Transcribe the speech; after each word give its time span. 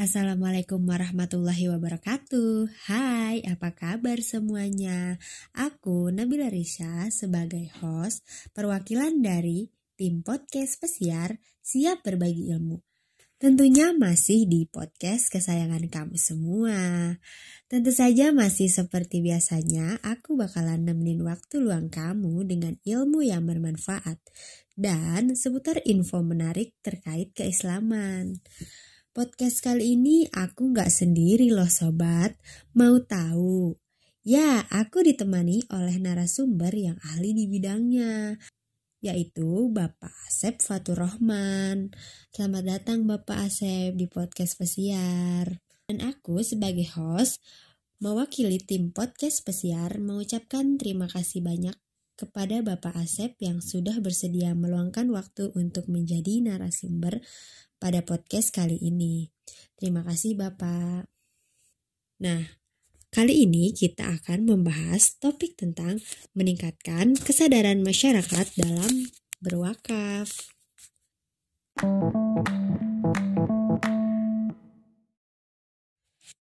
Assalamualaikum 0.00 0.80
warahmatullahi 0.88 1.68
wabarakatuh 1.68 2.88
Hai, 2.88 3.44
apa 3.44 3.76
kabar 3.76 4.24
semuanya? 4.24 5.20
Aku 5.52 6.08
Nabila 6.08 6.48
Risha 6.48 7.12
sebagai 7.12 7.68
host 7.84 8.24
perwakilan 8.56 9.20
dari 9.20 9.68
tim 10.00 10.24
podcast 10.24 10.80
pesiar 10.80 11.36
siap 11.60 12.00
berbagi 12.08 12.48
ilmu 12.56 12.93
Tentunya 13.36 13.90
masih 13.92 14.46
di 14.46 14.64
podcast 14.70 15.28
kesayangan 15.28 15.90
kamu 15.90 16.16
semua 16.16 16.78
Tentu 17.66 17.90
saja 17.90 18.30
masih 18.30 18.70
seperti 18.70 19.20
biasanya 19.20 19.98
aku 20.00 20.38
bakalan 20.38 20.86
nemenin 20.86 21.20
waktu 21.26 21.60
luang 21.60 21.90
kamu 21.90 22.46
dengan 22.46 22.78
ilmu 22.86 23.26
yang 23.26 23.44
bermanfaat 23.44 24.22
Dan 24.72 25.34
seputar 25.34 25.82
info 25.84 26.22
menarik 26.22 26.78
terkait 26.80 27.34
keislaman 27.34 28.38
Podcast 29.14 29.62
kali 29.62 29.94
ini 29.94 30.26
aku 30.34 30.74
nggak 30.74 30.90
sendiri 30.90 31.46
loh 31.54 31.70
sobat. 31.70 32.34
Mau 32.74 32.98
tahu? 32.98 33.78
Ya, 34.26 34.66
aku 34.66 35.06
ditemani 35.06 35.70
oleh 35.70 36.02
narasumber 36.02 36.74
yang 36.74 36.98
ahli 36.98 37.30
di 37.30 37.46
bidangnya, 37.46 38.34
yaitu 39.04 39.68
Bapak 39.68 40.16
Asep 40.24 40.64
Fatur 40.64 41.04
Rahman. 41.04 41.92
Selamat 42.32 42.64
datang 42.64 43.04
Bapak 43.04 43.52
Asep 43.52 43.92
di 44.00 44.08
podcast 44.08 44.56
Pesiar. 44.56 45.60
Dan 45.84 46.00
aku 46.00 46.40
sebagai 46.40 46.88
host 46.96 47.44
mewakili 48.00 48.56
tim 48.56 48.96
podcast 48.96 49.44
Pesiar 49.44 50.00
mengucapkan 50.00 50.80
terima 50.80 51.04
kasih 51.04 51.44
banyak 51.44 51.76
kepada 52.16 52.64
Bapak 52.64 52.96
Asep 52.96 53.36
yang 53.44 53.60
sudah 53.60 54.00
bersedia 54.00 54.56
meluangkan 54.56 55.12
waktu 55.12 55.52
untuk 55.52 55.84
menjadi 55.92 56.40
narasumber 56.40 57.20
pada 57.76 58.00
podcast 58.08 58.56
kali 58.56 58.80
ini. 58.80 59.28
Terima 59.76 60.00
kasih 60.00 60.32
Bapak. 60.40 61.04
Nah, 62.24 62.63
kali 63.14 63.46
ini 63.46 63.70
kita 63.70 64.18
akan 64.18 64.42
membahas 64.42 65.14
topik 65.22 65.54
tentang 65.54 66.02
meningkatkan 66.34 67.14
kesadaran 67.14 67.78
masyarakat 67.86 68.58
dalam 68.58 69.06
berwakaf. 69.38 70.50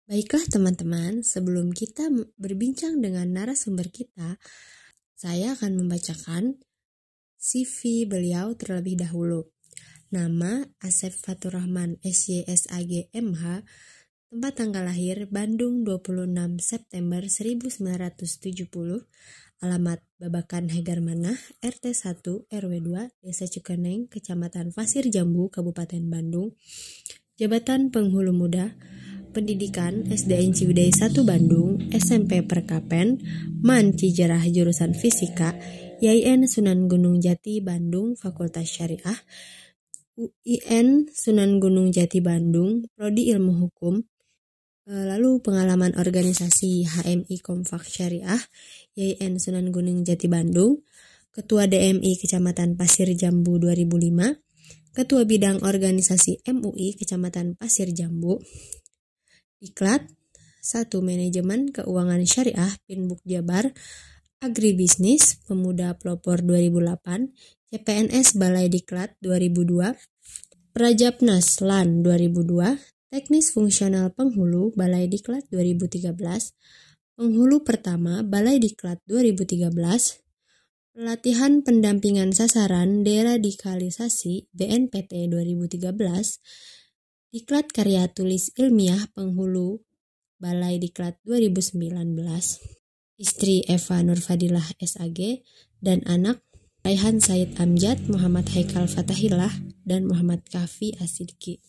Baiklah 0.04 0.44
teman-teman, 0.52 1.24
sebelum 1.24 1.72
kita 1.72 2.12
berbincang 2.36 3.00
dengan 3.00 3.32
narasumber 3.32 3.88
kita, 3.88 4.36
saya 5.16 5.56
akan 5.56 5.72
membacakan 5.72 6.60
CV 7.40 8.04
beliau 8.04 8.52
terlebih 8.52 9.00
dahulu. 9.00 9.48
Nama 10.12 10.68
Asep 10.84 11.16
Fatur 11.16 11.56
Rahman 11.56 11.96
SYSAG 12.04 13.08
MH 13.16 13.64
Tempat 14.28 14.60
tanggal 14.60 14.84
lahir 14.84 15.24
Bandung 15.32 15.88
26 15.88 16.60
September 16.60 17.24
1970 17.24 18.68
Alamat 19.64 20.04
Babakan 20.20 20.68
Hegar 20.68 21.00
Manah 21.00 21.40
RT 21.64 21.96
1 21.96 22.52
RW 22.52 22.74
2 22.76 23.24
Desa 23.24 23.48
Cukeneng 23.48 24.04
Kecamatan 24.12 24.76
Pasir 24.76 25.08
Jambu 25.08 25.48
Kabupaten 25.48 26.12
Bandung. 26.12 26.52
Jabatan 27.40 27.88
Penghulu 27.88 28.36
Muda 28.36 28.76
Pendidikan 29.32 30.04
SDN 30.12 30.52
Ciwidey 30.52 30.92
1 30.92 31.24
Bandung 31.24 31.80
SMP 31.88 32.44
Perkapen 32.44 33.24
MAN 33.64 33.96
Cijarah 33.96 34.44
Jurusan 34.44 34.92
Fisika 34.92 35.56
YIN 36.04 36.44
Sunan 36.44 36.84
Gunung 36.84 37.24
Jati 37.24 37.64
Bandung 37.64 38.12
Fakultas 38.12 38.68
Syariah 38.68 39.24
UIN 40.18 41.06
Sunan 41.14 41.62
Gunung 41.62 41.94
Jati 41.94 42.18
Bandung, 42.18 42.90
Prodi 42.98 43.30
Ilmu 43.30 43.54
Hukum, 43.62 44.02
lalu 44.88 45.44
pengalaman 45.44 45.92
organisasi 46.00 46.88
HMI 46.88 47.44
Komfak 47.44 47.84
Syariah, 47.84 48.40
YIN 48.96 49.36
Sunan 49.36 49.68
Gunung 49.68 50.00
Jati 50.00 50.32
Bandung, 50.32 50.80
Ketua 51.28 51.68
DMI 51.68 52.16
Kecamatan 52.16 52.72
Pasir 52.72 53.12
Jambu 53.12 53.60
2005, 53.60 54.40
Ketua 54.96 55.28
Bidang 55.28 55.60
Organisasi 55.60 56.40
MUI 56.48 56.96
Kecamatan 56.96 57.52
Pasir 57.60 57.92
Jambu, 57.92 58.40
Diklat, 59.60 60.08
1 60.64 60.88
Manajemen 61.04 61.68
Keuangan 61.68 62.24
Syariah 62.24 62.72
Pinbuk 62.88 63.20
Jabar, 63.28 63.68
Agribisnis 64.40 65.36
Pemuda 65.44 66.00
Pelopor 66.00 66.40
2008, 66.40 67.28
CPNS 67.68 68.40
Balai 68.40 68.72
Diklat 68.72 69.12
2002, 69.20 69.92
Prajapnas 70.72 71.60
LAN 71.60 72.00
2002, 72.00 72.97
Teknis 73.08 73.56
Fungsional 73.56 74.12
Penghulu 74.12 74.76
Balai 74.76 75.08
Diklat 75.08 75.48
2013, 75.48 76.12
Penghulu 77.16 77.64
Pertama 77.64 78.20
Balai 78.20 78.60
Diklat 78.60 79.00
2013, 79.08 79.72
Pelatihan 80.92 81.64
Pendampingan 81.64 82.36
Sasaran 82.36 83.08
Deradikalisasi 83.08 84.52
BNPT 84.52 85.24
2013, 85.32 85.88
Diklat 87.32 87.72
Karya 87.72 88.12
Tulis 88.12 88.52
Ilmiah 88.60 89.08
Penghulu 89.16 89.80
Balai 90.36 90.76
Diklat 90.76 91.16
2019, 91.24 92.12
istri 93.16 93.64
Eva 93.72 94.04
Nurfadilah 94.04 94.76
SAG, 94.84 95.40
dan 95.80 96.04
anak 96.04 96.44
Raihan 96.84 97.24
Said 97.24 97.56
Amjad, 97.56 98.04
Muhammad 98.12 98.52
Haikal 98.52 98.84
Fatahillah, 98.84 99.56
dan 99.88 100.04
Muhammad 100.04 100.44
Kafi 100.44 100.92
Asidki. 101.00 101.64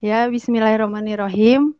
Ya, 0.00 0.24
bismillahirrahmanirrahim. 0.32 1.76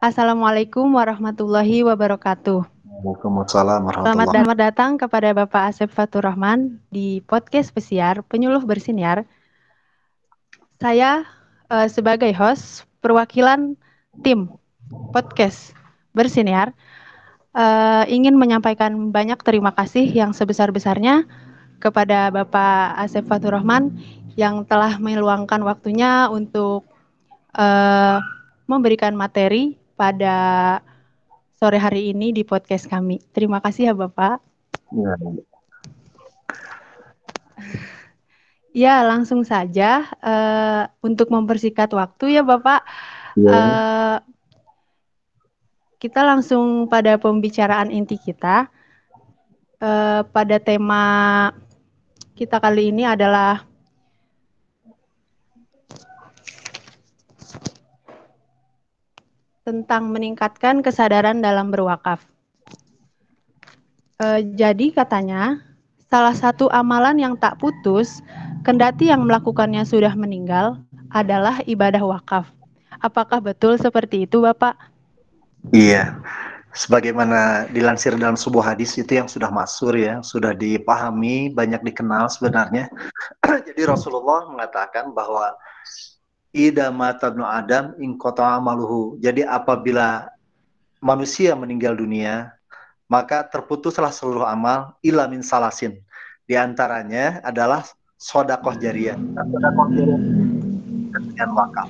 Assalamualaikum 0.00 0.88
warahmatullahi 0.88 1.84
wabarakatuh. 1.84 2.64
Waalaikumsalam 3.04 3.92
Selamat, 3.92 4.26
selamat 4.32 4.56
datang 4.56 4.96
kepada 4.96 5.36
Bapak 5.36 5.68
Asep 5.68 5.92
Fatur 5.92 6.24
Rahman 6.24 6.80
di 6.88 7.20
podcast 7.20 7.68
Pesiar 7.76 8.24
Penyuluh 8.24 8.64
Bersiniar. 8.64 9.28
Saya 10.80 11.28
uh, 11.68 11.92
sebagai 11.92 12.32
host 12.32 12.88
perwakilan 13.04 13.76
tim 14.24 14.48
podcast 15.12 15.76
Bersiniar 16.16 16.72
uh, 17.52 18.08
ingin 18.08 18.32
menyampaikan 18.32 19.12
banyak 19.12 19.36
terima 19.44 19.76
kasih 19.76 20.08
yang 20.08 20.32
sebesar-besarnya 20.32 21.28
kepada 21.84 22.32
Bapak 22.32 22.96
Asep 22.96 23.28
Fatur 23.28 23.52
Rahman 23.52 23.92
yang 24.40 24.64
telah 24.64 24.96
meluangkan 24.96 25.60
waktunya 25.60 26.32
untuk 26.32 26.88
uh, 27.56 28.18
memberikan 28.66 29.12
materi 29.16 29.76
pada 29.96 30.78
sore 31.56 31.78
hari 31.78 32.10
ini 32.10 32.34
di 32.34 32.42
podcast 32.42 32.88
kami. 32.90 33.22
Terima 33.30 33.62
kasih 33.62 33.92
ya 33.92 33.94
Bapak. 33.94 34.42
Ya. 34.90 35.14
Ya, 38.72 38.94
langsung 39.04 39.44
saja 39.44 40.08
uh, 40.24 40.88
untuk 41.04 41.28
mempersingkat 41.28 41.92
waktu 41.92 42.40
ya 42.40 42.42
Bapak. 42.42 42.80
Ya. 43.36 43.52
Uh, 43.52 44.18
kita 46.00 46.24
langsung 46.24 46.88
pada 46.90 47.14
pembicaraan 47.20 47.92
inti 47.92 48.18
kita. 48.18 48.66
Uh, 49.82 50.24
pada 50.30 50.62
tema 50.62 51.04
kita 52.34 52.58
kali 52.58 52.90
ini 52.94 53.06
adalah 53.06 53.66
tentang 59.62 60.10
meningkatkan 60.10 60.82
kesadaran 60.82 61.38
dalam 61.38 61.70
berwakaf. 61.70 62.22
Uh, 64.18 64.42
jadi 64.54 64.94
katanya 64.94 65.62
salah 66.06 66.34
satu 66.34 66.70
amalan 66.70 67.18
yang 67.18 67.34
tak 67.38 67.58
putus 67.58 68.22
kendati 68.62 69.10
yang 69.10 69.26
melakukannya 69.26 69.82
sudah 69.82 70.14
meninggal, 70.14 70.78
adalah 71.12 71.60
ibadah 71.68 72.00
wakaf. 72.00 72.48
Apakah 73.02 73.42
betul 73.42 73.76
seperti 73.76 74.24
itu, 74.24 74.40
Bapak? 74.40 74.78
Iya. 75.70 76.16
Sebagaimana 76.72 77.68
dilansir 77.68 78.16
dalam 78.16 78.32
sebuah 78.32 78.72
hadis 78.72 78.96
itu 78.96 79.20
yang 79.20 79.28
sudah 79.28 79.52
masur 79.52 79.92
ya, 79.92 80.24
sudah 80.24 80.56
dipahami, 80.56 81.52
banyak 81.52 81.84
dikenal 81.84 82.32
sebenarnya. 82.32 82.88
Jadi 83.68 83.82
Rasulullah 83.84 84.48
mengatakan 84.48 85.12
bahwa 85.12 85.52
ida 86.52 86.92
matabnu 86.92 87.42
adam 87.42 87.96
in 87.98 88.14
amaluhu. 88.20 89.16
Jadi 89.18 89.42
apabila 89.42 90.28
manusia 91.00 91.56
meninggal 91.56 91.96
dunia, 91.96 92.52
maka 93.08 93.44
terputuslah 93.44 94.12
seluruh 94.12 94.46
amal 94.46 94.94
ila 95.04 95.26
min 95.26 95.40
salasin. 95.40 95.98
Di 96.44 96.54
antaranya 96.54 97.40
adalah 97.42 97.84
sodakoh 98.20 98.76
jariah. 98.76 99.16
Sodakoh 99.16 99.86
jariah 99.92 100.20
dengan 101.12 101.50
wakaf. 101.56 101.88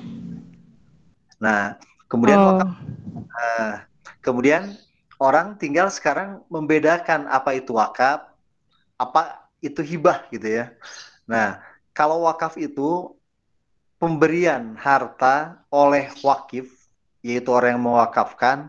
Nah, 1.39 1.75
kemudian 2.07 2.39
oh. 2.39 2.47
wakaf, 2.55 2.69
uh, 3.35 3.73
kemudian 4.23 4.75
orang 5.19 5.59
tinggal 5.59 5.91
sekarang 5.91 6.43
membedakan 6.47 7.27
apa 7.27 7.55
itu 7.55 7.75
wakaf, 7.75 8.27
apa 8.95 9.47
itu 9.59 9.79
hibah 9.83 10.27
gitu 10.31 10.47
ya. 10.47 10.65
Nah, 11.27 11.59
kalau 11.95 12.27
wakaf 12.27 12.59
itu 12.59 13.15
pemberian 14.03 14.75
harta 14.75 15.63
oleh 15.71 16.11
wakif, 16.27 16.67
yaitu 17.23 17.47
orang 17.55 17.79
yang 17.79 17.83
mewakafkan, 17.87 18.67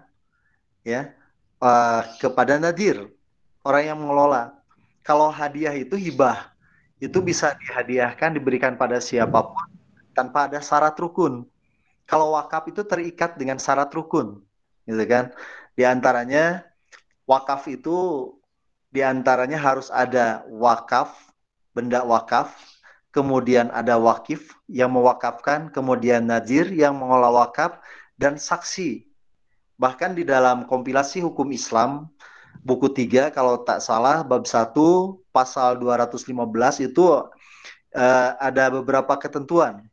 ya, 0.86 1.10
uh, 1.58 2.06
kepada 2.22 2.62
nadir, 2.62 3.10
orang 3.66 3.82
yang 3.90 3.98
mengelola. 3.98 4.54
Kalau 5.02 5.34
hadiah 5.34 5.74
itu 5.74 5.98
hibah, 5.98 6.54
itu 7.02 7.18
bisa 7.18 7.58
dihadiahkan, 7.58 8.38
diberikan 8.38 8.78
pada 8.78 9.02
siapa 9.02 9.42
pun 9.42 9.66
tanpa 10.14 10.46
ada 10.46 10.62
syarat 10.62 10.94
rukun. 10.94 11.42
Kalau 12.06 12.38
wakaf 12.38 12.70
itu 12.70 12.86
terikat 12.86 13.34
dengan 13.34 13.58
syarat 13.58 13.90
rukun, 13.90 14.38
gitu 14.86 15.04
kan? 15.10 15.34
Di 15.74 15.82
antaranya 15.82 16.62
wakaf 17.26 17.66
itu 17.66 18.30
di 18.94 19.02
antaranya 19.02 19.58
harus 19.58 19.90
ada 19.90 20.46
wakaf, 20.46 21.10
benda 21.74 22.06
wakaf, 22.06 22.54
kemudian 23.14 23.70
ada 23.70 23.94
wakif 23.94 24.58
yang 24.66 24.90
mewakafkan, 24.90 25.70
kemudian 25.70 26.26
nazir 26.26 26.66
yang 26.74 26.98
mengolah 26.98 27.30
wakaf 27.30 27.78
dan 28.18 28.34
saksi. 28.34 29.06
Bahkan 29.78 30.18
di 30.18 30.26
dalam 30.26 30.66
kompilasi 30.66 31.22
hukum 31.22 31.54
Islam 31.54 32.10
buku 32.66 32.90
3 32.90 33.30
kalau 33.30 33.62
tak 33.62 33.78
salah 33.78 34.26
bab 34.26 34.42
1 34.42 34.74
pasal 35.30 35.78
215 35.78 36.90
itu 36.90 37.04
uh, 37.94 38.30
ada 38.38 38.70
beberapa 38.74 39.14
ketentuan 39.18 39.86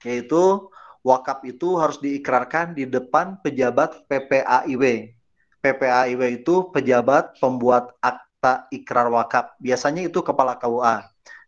yaitu 0.00 0.68
wakaf 1.04 1.44
itu 1.44 1.76
harus 1.76 2.00
diikrarkan 2.00 2.72
di 2.72 2.88
depan 2.88 3.36
pejabat 3.44 4.04
PPAIW. 4.08 5.12
PPAIW 5.60 6.40
itu 6.40 6.72
pejabat 6.72 7.36
pembuat 7.36 7.92
akta 8.00 8.64
ikrar 8.72 9.12
wakaf. 9.12 9.52
Biasanya 9.60 10.08
itu 10.08 10.24
kepala 10.24 10.56
KUA. 10.56 11.04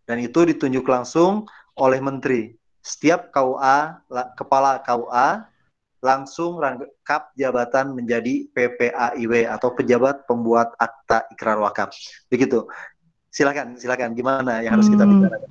Dan 0.06 0.18
itu 0.22 0.42
ditunjuk 0.42 0.84
langsung 0.86 1.46
oleh 1.78 1.98
menteri. 2.02 2.52
Setiap 2.82 3.30
KUA, 3.30 4.02
kepala 4.34 4.82
KUA 4.82 5.46
langsung 6.02 6.58
rangkap 6.58 7.30
jabatan 7.38 7.94
menjadi 7.94 8.50
PPAIW 8.50 9.46
atau 9.46 9.70
pejabat 9.70 10.26
pembuat 10.26 10.74
akta 10.82 11.30
ikrar 11.30 11.62
wakaf. 11.62 11.94
Begitu. 12.26 12.66
Silakan, 13.30 13.78
silakan. 13.78 14.12
Gimana 14.18 14.60
yang 14.66 14.76
harus 14.76 14.90
kita 14.90 15.06
hmm. 15.06 15.12
bicarakan? 15.22 15.50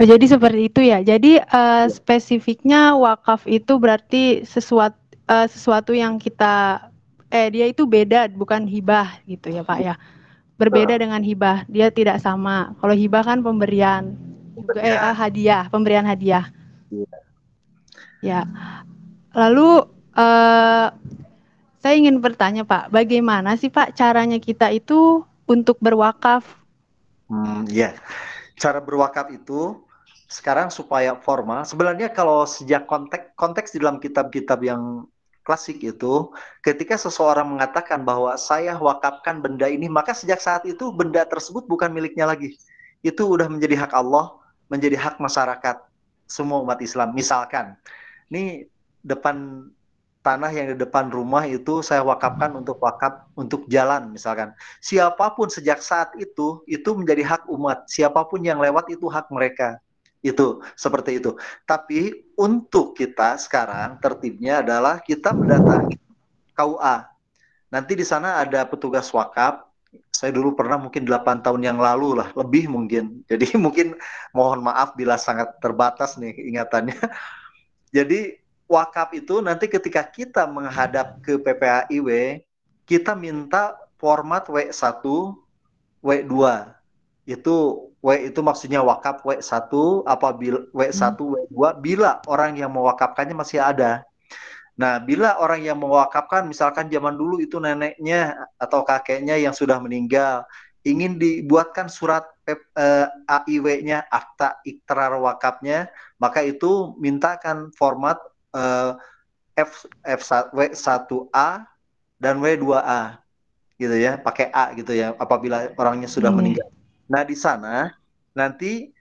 Oh, 0.00 0.06
jadi 0.08 0.24
seperti 0.28 0.62
itu 0.68 0.80
ya. 0.84 1.00
Jadi 1.00 1.40
uh, 1.40 1.88
spesifiknya 1.88 2.96
wakaf 2.96 3.44
itu 3.48 3.80
berarti 3.80 4.44
sesuatu 4.44 4.96
uh, 5.28 5.48
sesuatu 5.48 5.92
yang 5.96 6.16
kita 6.16 6.88
eh 7.30 7.46
dia 7.52 7.66
itu 7.70 7.86
beda 7.86 8.26
bukan 8.32 8.66
hibah 8.66 9.22
gitu 9.24 9.48
ya 9.48 9.62
Pak 9.64 9.78
ya. 9.80 9.94
Berbeda 10.60 11.00
dengan 11.00 11.24
hibah. 11.24 11.64
Dia 11.72 11.88
tidak 11.88 12.20
sama. 12.20 12.76
Kalau 12.76 12.92
hibah 12.92 13.24
kan 13.24 13.40
pemberian 13.40 14.12
eh 14.76 14.92
uh, 14.92 15.16
hadiah, 15.16 15.72
pemberian 15.72 16.04
hadiah. 16.04 16.52
Ya. 16.92 17.08
ya. 18.20 18.40
Lalu 19.32 19.88
uh, 20.12 20.92
saya 21.80 21.94
ingin 21.96 22.20
bertanya 22.20 22.68
Pak, 22.68 22.92
bagaimana 22.92 23.56
sih 23.56 23.72
Pak 23.72 23.96
caranya 23.96 24.36
kita 24.36 24.68
itu 24.68 25.24
untuk 25.48 25.80
berwakaf? 25.80 26.44
Hmm, 27.32 27.64
ya. 27.72 27.96
Cara 28.60 28.84
berwakaf 28.84 29.32
itu 29.32 29.80
sekarang 30.30 30.70
supaya 30.70 31.18
formal 31.18 31.66
sebenarnya 31.66 32.06
kalau 32.14 32.46
sejak 32.46 32.86
konteks 32.86 33.34
konteks 33.34 33.74
di 33.74 33.82
dalam 33.82 33.98
kitab-kitab 33.98 34.62
yang 34.62 35.02
klasik 35.50 35.82
itu 35.82 36.30
ketika 36.62 36.94
seseorang 36.94 37.50
mengatakan 37.50 38.06
bahwa 38.06 38.38
saya 38.38 38.78
wakafkan 38.78 39.42
benda 39.42 39.66
ini 39.66 39.90
maka 39.90 40.14
sejak 40.14 40.38
saat 40.38 40.62
itu 40.62 40.94
benda 40.94 41.26
tersebut 41.26 41.66
bukan 41.66 41.90
miliknya 41.90 42.30
lagi. 42.30 42.54
Itu 43.02 43.26
udah 43.26 43.50
menjadi 43.50 43.74
hak 43.82 43.90
Allah 43.90 44.38
menjadi 44.70 44.94
hak 44.94 45.18
masyarakat 45.18 45.82
semua 46.30 46.62
umat 46.62 46.78
Islam. 46.78 47.10
Misalkan 47.18 47.74
ini 48.30 48.70
depan 49.02 49.66
tanah 50.22 50.54
yang 50.54 50.70
di 50.70 50.76
depan 50.78 51.10
rumah 51.10 51.42
itu 51.50 51.82
saya 51.82 52.06
wakafkan 52.06 52.54
untuk 52.54 52.78
wakaf 52.78 53.26
untuk 53.34 53.66
jalan 53.66 54.14
misalkan. 54.14 54.54
Siapa 54.78 55.34
pun 55.34 55.50
sejak 55.50 55.82
saat 55.82 56.14
itu 56.14 56.62
itu 56.70 56.90
menjadi 56.94 57.26
hak 57.26 57.50
umat. 57.50 57.90
Siapa 57.90 58.22
pun 58.30 58.38
yang 58.46 58.62
lewat 58.62 58.86
itu 58.94 59.10
hak 59.10 59.26
mereka 59.34 59.82
itu 60.20 60.60
seperti 60.76 61.20
itu. 61.20 61.36
Tapi 61.64 62.32
untuk 62.36 62.92
kita 62.92 63.40
sekarang 63.40 64.00
tertibnya 64.00 64.60
adalah 64.60 65.00
kita 65.00 65.32
mendatangi 65.32 65.96
KUA. 66.52 66.96
Nanti 67.72 67.92
di 67.96 68.04
sana 68.04 68.40
ada 68.42 68.68
petugas 68.68 69.08
wakaf. 69.10 69.64
Saya 70.12 70.36
dulu 70.36 70.52
pernah 70.52 70.76
mungkin 70.76 71.08
8 71.08 71.40
tahun 71.40 71.64
yang 71.64 71.78
lalu 71.80 72.20
lah, 72.20 72.28
lebih 72.36 72.68
mungkin. 72.68 73.20
Jadi 73.30 73.56
mungkin 73.56 73.96
mohon 74.36 74.60
maaf 74.60 74.92
bila 74.94 75.16
sangat 75.16 75.56
terbatas 75.58 76.20
nih 76.20 76.36
ingatannya. 76.52 77.00
Jadi 77.96 78.36
wakaf 78.70 79.16
itu 79.16 79.40
nanti 79.40 79.66
ketika 79.66 80.04
kita 80.06 80.46
menghadap 80.46 81.18
ke 81.24 81.40
PPAIW, 81.40 82.38
kita 82.84 83.16
minta 83.16 83.74
format 83.98 84.46
W1, 84.46 85.02
W2. 86.04 86.34
Itu 87.30 87.86
W 88.02 88.32
itu 88.32 88.40
maksudnya 88.42 88.82
wakaf 88.82 89.22
W1 89.22 89.70
apabila 90.08 90.66
W1 90.74 91.14
hmm. 91.14 91.52
W2 91.52 91.58
bila 91.78 92.18
orang 92.26 92.58
yang 92.58 92.74
mewakafkannya 92.74 93.36
masih 93.38 93.62
ada. 93.62 94.02
Nah, 94.80 94.96
bila 94.96 95.36
orang 95.36 95.60
yang 95.60 95.76
mewakafkan 95.76 96.48
misalkan 96.48 96.88
zaman 96.88 97.12
dulu 97.12 97.36
itu 97.38 97.60
neneknya 97.60 98.48
atau 98.56 98.80
kakeknya 98.80 99.36
yang 99.36 99.52
sudah 99.52 99.76
meninggal 99.76 100.48
ingin 100.80 101.20
dibuatkan 101.20 101.92
surat 101.92 102.24
eh, 102.48 103.06
AIW-nya 103.28 104.08
akta 104.08 104.64
ikrar 104.64 105.12
wakafnya, 105.20 105.92
maka 106.16 106.40
itu 106.40 106.96
mintakan 106.96 107.68
format 107.76 108.16
eh, 108.56 108.96
F 109.60 109.84
F1 110.08 110.56
W1A 110.56 111.68
dan 112.16 112.40
W2A 112.40 113.20
gitu 113.76 113.96
ya, 113.96 114.16
pakai 114.16 114.48
A 114.48 114.72
gitu 114.72 114.96
ya 114.96 115.12
apabila 115.20 115.68
orangnya 115.76 116.08
sudah 116.08 116.32
hmm. 116.32 116.40
meninggal. 116.40 116.68
Nah, 117.10 117.26
di 117.26 117.34
sana 117.34 117.90
nanti 118.38 118.94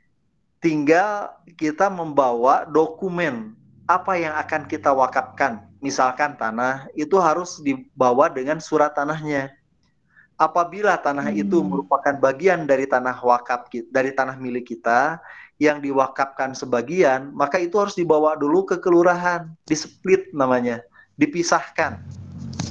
tinggal 0.58 1.30
kita 1.54 1.88
membawa 1.94 2.66
dokumen 2.66 3.54
apa 3.86 4.18
yang 4.18 4.34
akan 4.34 4.66
kita 4.66 4.90
wakafkan. 4.90 5.62
Misalkan 5.80 6.36
tanah 6.36 6.90
itu 6.98 7.16
harus 7.22 7.62
dibawa 7.62 8.28
dengan 8.28 8.58
surat 8.58 8.98
tanahnya. 8.98 9.54
Apabila 10.40 10.98
tanah 11.00 11.32
hmm. 11.32 11.42
itu 11.46 11.62
merupakan 11.62 12.16
bagian 12.18 12.66
dari 12.66 12.90
tanah 12.90 13.22
wakaf 13.22 13.70
dari 13.92 14.12
tanah 14.16 14.40
milik 14.40 14.72
kita 14.72 15.20
yang 15.60 15.84
diwakafkan 15.84 16.56
sebagian, 16.56 17.36
maka 17.36 17.60
itu 17.60 17.76
harus 17.76 17.94
dibawa 17.94 18.40
dulu 18.40 18.64
ke 18.64 18.80
kelurahan, 18.80 19.52
di 19.68 19.76
split 19.76 20.32
namanya, 20.32 20.80
dipisahkan 21.20 22.00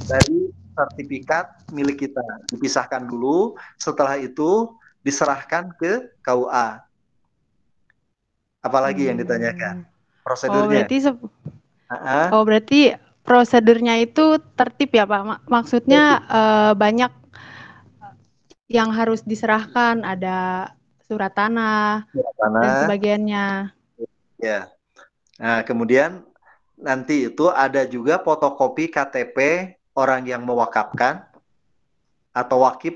dari 0.09 0.49
sertifikat 0.73 1.69
milik 1.69 2.09
kita, 2.09 2.25
dipisahkan 2.49 3.05
dulu. 3.05 3.53
Setelah 3.77 4.17
itu 4.17 4.73
diserahkan 5.03 5.71
ke 5.75 6.11
KUA. 6.23 6.83
Apalagi 8.59 9.07
hmm. 9.07 9.09
yang 9.09 9.17
ditanyakan? 9.23 9.75
Prosedurnya. 10.23 10.63
Oh, 10.63 10.69
berarti 10.69 10.97
uh-huh. 11.07 12.27
Oh, 12.35 12.43
berarti 12.43 12.79
prosedurnya 13.23 13.95
itu 14.03 14.37
tertib 14.59 14.91
ya, 14.93 15.07
Pak. 15.07 15.47
Maksudnya 15.47 16.23
uh, 16.27 16.71
banyak 16.75 17.11
yang 18.69 18.93
harus 18.93 19.25
diserahkan, 19.25 20.05
ada 20.05 20.69
surat 21.09 21.33
tanah, 21.33 22.05
surat 22.13 22.35
tanah 22.37 22.61
dan 22.61 22.71
sebagiannya. 22.85 23.45
Ya. 24.37 24.69
Nah, 25.41 25.65
kemudian 25.65 26.21
nanti 26.77 27.27
itu 27.33 27.49
ada 27.49 27.83
juga 27.89 28.21
fotokopi 28.21 28.93
KTP 28.93 29.73
orang 29.97 30.29
yang 30.29 30.45
mewakafkan 30.45 31.25
atau 32.31 32.61
wakif 32.63 32.95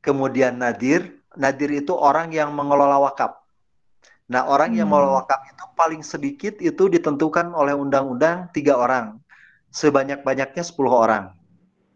kemudian 0.00 0.56
nadir. 0.56 1.15
Nadir 1.36 1.70
itu 1.72 1.92
orang 1.92 2.32
yang 2.32 2.52
mengelola 2.56 2.96
wakaf. 3.00 3.36
Nah, 4.26 4.48
orang 4.50 4.74
hmm. 4.74 4.78
yang 4.82 4.88
mengelola 4.90 5.22
wakaf 5.22 5.40
itu 5.52 5.64
paling 5.78 6.02
sedikit 6.02 6.54
itu 6.58 6.90
ditentukan 6.90 7.54
oleh 7.54 7.76
undang-undang 7.76 8.50
tiga 8.50 8.74
orang, 8.74 9.22
sebanyak-banyaknya 9.70 10.64
10 10.64 10.74
orang. 10.90 11.24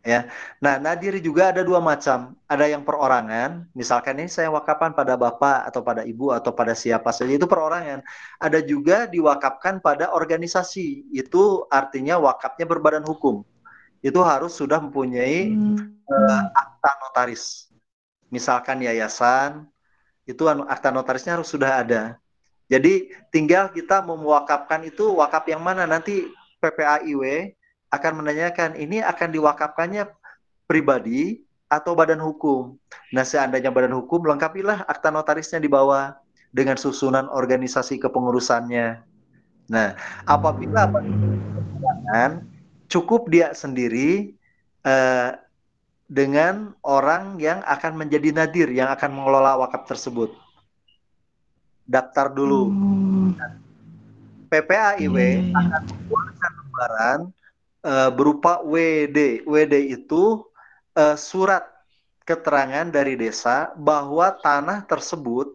Ya, 0.01 0.33
nah 0.65 0.81
nadir 0.81 1.13
juga 1.21 1.53
ada 1.53 1.61
dua 1.61 1.77
macam. 1.77 2.33
Ada 2.49 2.73
yang 2.73 2.89
perorangan, 2.89 3.69
misalkan 3.77 4.17
ini 4.17 4.33
saya 4.33 4.49
wakafkan 4.49 4.97
pada 4.97 5.13
bapak 5.13 5.69
atau 5.69 5.85
pada 5.85 6.09
ibu 6.09 6.33
atau 6.33 6.57
pada 6.57 6.73
siapa 6.73 7.13
saja 7.13 7.37
itu 7.37 7.45
perorangan. 7.45 8.01
Ada 8.41 8.65
juga 8.65 9.05
diwakafkan 9.05 9.85
pada 9.85 10.09
organisasi, 10.17 11.13
itu 11.13 11.69
artinya 11.69 12.17
wakafnya 12.17 12.65
berbadan 12.65 13.05
hukum. 13.05 13.45
Itu 14.01 14.25
harus 14.25 14.57
sudah 14.57 14.81
mempunyai 14.81 15.53
hmm. 15.53 16.09
uh, 16.09 16.45
akta 16.49 16.91
notaris 17.05 17.70
misalkan 18.31 18.81
yayasan, 18.81 19.67
itu 20.25 20.47
anu, 20.47 20.65
akta 20.71 20.95
notarisnya 20.95 21.37
harus 21.37 21.51
sudah 21.51 21.83
ada. 21.83 22.03
Jadi 22.71 23.11
tinggal 23.35 23.75
kita 23.75 23.99
memwakafkan 24.07 24.87
itu 24.87 25.11
wakaf 25.19 25.43
yang 25.51 25.59
mana 25.59 25.85
nanti 25.91 26.31
PPAIW 26.63 27.51
akan 27.91 28.13
menanyakan 28.23 28.79
ini 28.79 29.03
akan 29.03 29.29
diwakafkannya 29.35 30.07
pribadi 30.71 31.43
atau 31.67 31.99
badan 31.99 32.23
hukum. 32.23 32.79
Nah, 33.11 33.27
seandainya 33.27 33.75
badan 33.75 33.95
hukum, 33.99 34.23
lengkapilah 34.23 34.87
akta 34.87 35.11
notarisnya 35.11 35.59
di 35.59 35.67
bawah 35.67 36.15
dengan 36.55 36.79
susunan 36.79 37.27
organisasi 37.27 37.99
kepengurusannya. 37.99 39.03
Nah, 39.71 39.95
apabila 40.27 40.87
badan 40.87 42.47
cukup 42.91 43.31
dia 43.31 43.55
sendiri 43.55 44.35
uh, 44.83 45.35
dengan 46.11 46.75
orang 46.83 47.39
yang 47.39 47.63
akan 47.63 47.95
menjadi 47.95 48.35
nadir 48.35 48.67
yang 48.75 48.91
akan 48.91 49.15
mengelola 49.15 49.55
wakaf 49.63 49.87
tersebut. 49.87 50.35
Daftar 51.87 52.35
dulu. 52.35 52.67
Hmm. 52.67 53.31
PPAIW 54.51 55.15
hmm. 55.15 55.55
akan 55.55 55.83
mengeluarkan 55.87 56.53
lembaran 56.59 57.19
uh, 57.87 58.11
berupa 58.11 58.59
WD. 58.67 59.47
WD 59.47 59.75
itu 59.95 60.43
uh, 60.99 61.15
surat 61.15 61.63
keterangan 62.27 62.91
dari 62.91 63.15
desa 63.15 63.71
bahwa 63.79 64.35
tanah 64.43 64.83
tersebut 64.91 65.55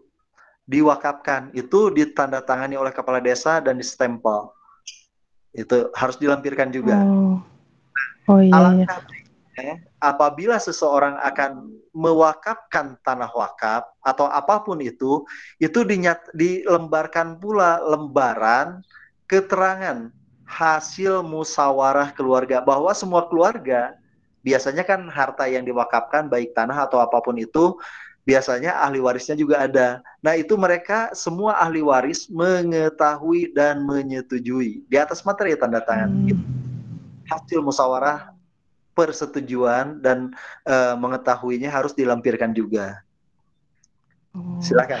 diwakafkan. 0.64 1.52
Itu 1.52 1.92
ditandatangani 1.92 2.80
oleh 2.80 2.96
kepala 2.96 3.20
desa 3.20 3.60
dan 3.60 3.76
distempel. 3.76 4.56
Itu 5.52 5.92
harus 5.92 6.16
dilampirkan 6.16 6.72
juga. 6.72 6.96
Oh, 7.04 7.44
oh 8.32 8.40
iya. 8.40 8.56
Alangkah 8.56 9.04
iya 9.04 9.25
apabila 10.02 10.60
seseorang 10.60 11.16
akan 11.24 11.72
mewakafkan 11.96 13.00
tanah 13.00 13.32
wakaf 13.32 13.88
atau 14.04 14.28
apa 14.28 14.60
pun 14.60 14.78
itu, 14.84 15.24
itu 15.56 15.80
dinyat, 15.80 16.32
dilembarkan 16.36 17.40
pula 17.40 17.80
lembaran 17.80 18.84
keterangan 19.24 20.12
hasil 20.46 21.26
musyawarah 21.26 22.14
keluarga 22.14 22.62
bahwa 22.62 22.92
semua 22.94 23.26
keluarga 23.26 23.96
biasanya 24.46 24.86
kan 24.86 25.10
harta 25.10 25.50
yang 25.50 25.66
diwakafkan 25.66 26.30
baik 26.30 26.54
tanah 26.54 26.86
atau 26.86 27.02
apa 27.02 27.18
pun 27.18 27.34
itu 27.34 27.74
biasanya 28.22 28.78
ahli 28.82 28.98
warisnya 28.98 29.38
juga 29.38 29.62
ada. 29.62 30.02
Nah, 30.18 30.34
itu 30.34 30.58
mereka 30.58 31.14
semua 31.14 31.58
ahli 31.62 31.82
waris 31.82 32.26
mengetahui 32.30 33.54
dan 33.54 33.86
menyetujui 33.86 34.82
di 34.86 34.96
atas 34.98 35.22
materi 35.22 35.54
tanda 35.54 35.82
tangan. 35.82 36.10
Hmm. 36.10 36.42
Hasil 37.26 37.58
musyawarah 37.58 38.34
persetujuan 38.96 40.00
dan 40.00 40.32
uh, 40.64 40.96
mengetahuinya 40.96 41.68
harus 41.68 41.92
dilampirkan 41.92 42.56
juga. 42.56 43.04
Oh. 44.32 44.56
Silakan. 44.64 44.98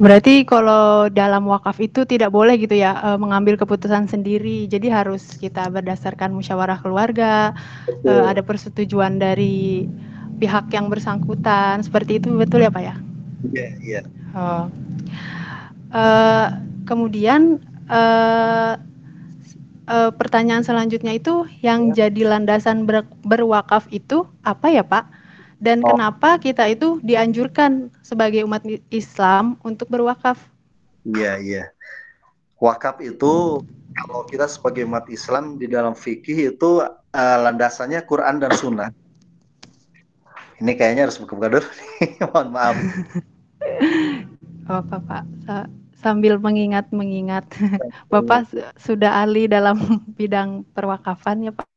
Berarti 0.00 0.48
kalau 0.48 1.12
dalam 1.12 1.44
wakaf 1.44 1.76
itu 1.76 2.08
tidak 2.08 2.32
boleh 2.32 2.56
gitu 2.56 2.72
ya 2.72 2.96
uh, 3.04 3.18
mengambil 3.20 3.60
keputusan 3.60 4.08
sendiri. 4.08 4.64
Jadi 4.64 4.88
harus 4.88 5.36
kita 5.36 5.68
berdasarkan 5.68 6.32
musyawarah 6.32 6.80
keluarga, 6.80 7.52
uh, 8.06 8.24
ada 8.24 8.40
persetujuan 8.40 9.20
dari 9.20 9.84
pihak 10.40 10.72
yang 10.72 10.88
bersangkutan. 10.88 11.84
Seperti 11.84 12.16
itu 12.22 12.32
betul 12.32 12.64
ya 12.64 12.72
Pak 12.72 12.80
ya? 12.80 12.94
Iya, 13.44 13.60
yeah, 13.60 13.72
iya. 13.82 14.00
Yeah. 14.00 14.04
Oh. 14.32 14.64
Uh, 15.90 16.48
kemudian 16.88 17.60
uh, 17.90 18.80
uh, 19.90 20.10
pertanyaan 20.14 20.62
selanjutnya 20.62 21.18
itu 21.18 21.50
yang 21.60 21.90
ya. 21.92 22.06
jadi 22.06 22.38
landasan 22.38 22.86
ber, 22.86 23.02
berwakaf 23.26 23.90
itu 23.90 24.24
apa 24.46 24.70
ya 24.70 24.86
Pak? 24.86 25.10
Dan 25.60 25.84
oh. 25.84 25.92
kenapa 25.92 26.40
kita 26.40 26.64
itu 26.70 27.02
dianjurkan 27.04 27.92
sebagai 28.00 28.46
umat 28.48 28.64
Islam 28.88 29.60
untuk 29.60 29.92
berwakaf? 29.92 30.40
Iya 31.04 31.36
iya. 31.42 31.64
Wakaf 32.56 33.02
itu 33.04 33.60
kalau 33.92 34.24
kita 34.24 34.48
sebagai 34.48 34.86
umat 34.88 35.04
Islam 35.12 35.60
di 35.60 35.68
dalam 35.68 35.92
fikih 35.92 36.56
itu 36.56 36.70
uh, 36.86 37.38
landasannya 37.44 38.00
Quran 38.06 38.40
dan 38.40 38.52
Sunnah. 38.56 38.90
Ini 40.60 40.76
kayaknya 40.76 41.08
harus 41.08 41.20
buka-buka 41.20 41.60
dulu. 41.60 41.68
Mohon 42.32 42.48
maaf. 42.52 42.76
Oh, 44.68 44.80
Pak 44.84 45.66
sambil 46.00 46.40
mengingat-mengingat. 46.40 47.44
Bapak 48.12 48.48
sudah 48.80 49.22
ahli 49.22 49.46
dalam 49.46 49.76
bidang 50.18 50.64
perwakafan 50.72 51.46
ya 51.46 51.52
Pak? 51.52 51.68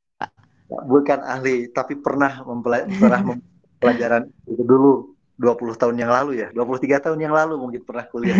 Bukan 0.73 1.19
ahli, 1.21 1.69
tapi 1.69 1.99
pernah 1.99 2.41
mempelajari 2.41 3.37
pelajaran 3.83 4.31
itu 4.47 4.63
dulu 4.63 5.13
20 5.37 5.75
tahun 5.75 5.95
yang 5.99 6.09
lalu 6.09 6.39
ya, 6.39 6.47
23 6.55 7.03
tahun 7.03 7.19
yang 7.19 7.35
lalu 7.35 7.59
mungkin 7.59 7.83
pernah 7.83 8.07
kuliah. 8.07 8.37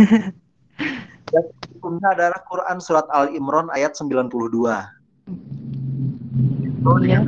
Dan 1.30 1.44
hukumnya 1.75 2.16
adalah 2.16 2.40
Quran 2.48 2.78
surat 2.80 3.06
Al 3.12 3.36
Imran 3.36 3.68
ayat 3.70 3.94
92. 4.00 4.34
Oh, 6.84 7.00
ya. 7.04 7.20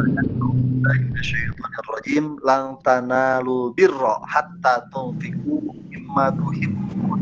Rajim 1.96 2.38
lang 2.46 2.78
tanalu 2.86 3.74
birra 3.74 4.22
hatta 4.30 4.86
tunfiqu 4.94 5.58
mimma 5.90 6.30
tuhibbun 6.38 7.22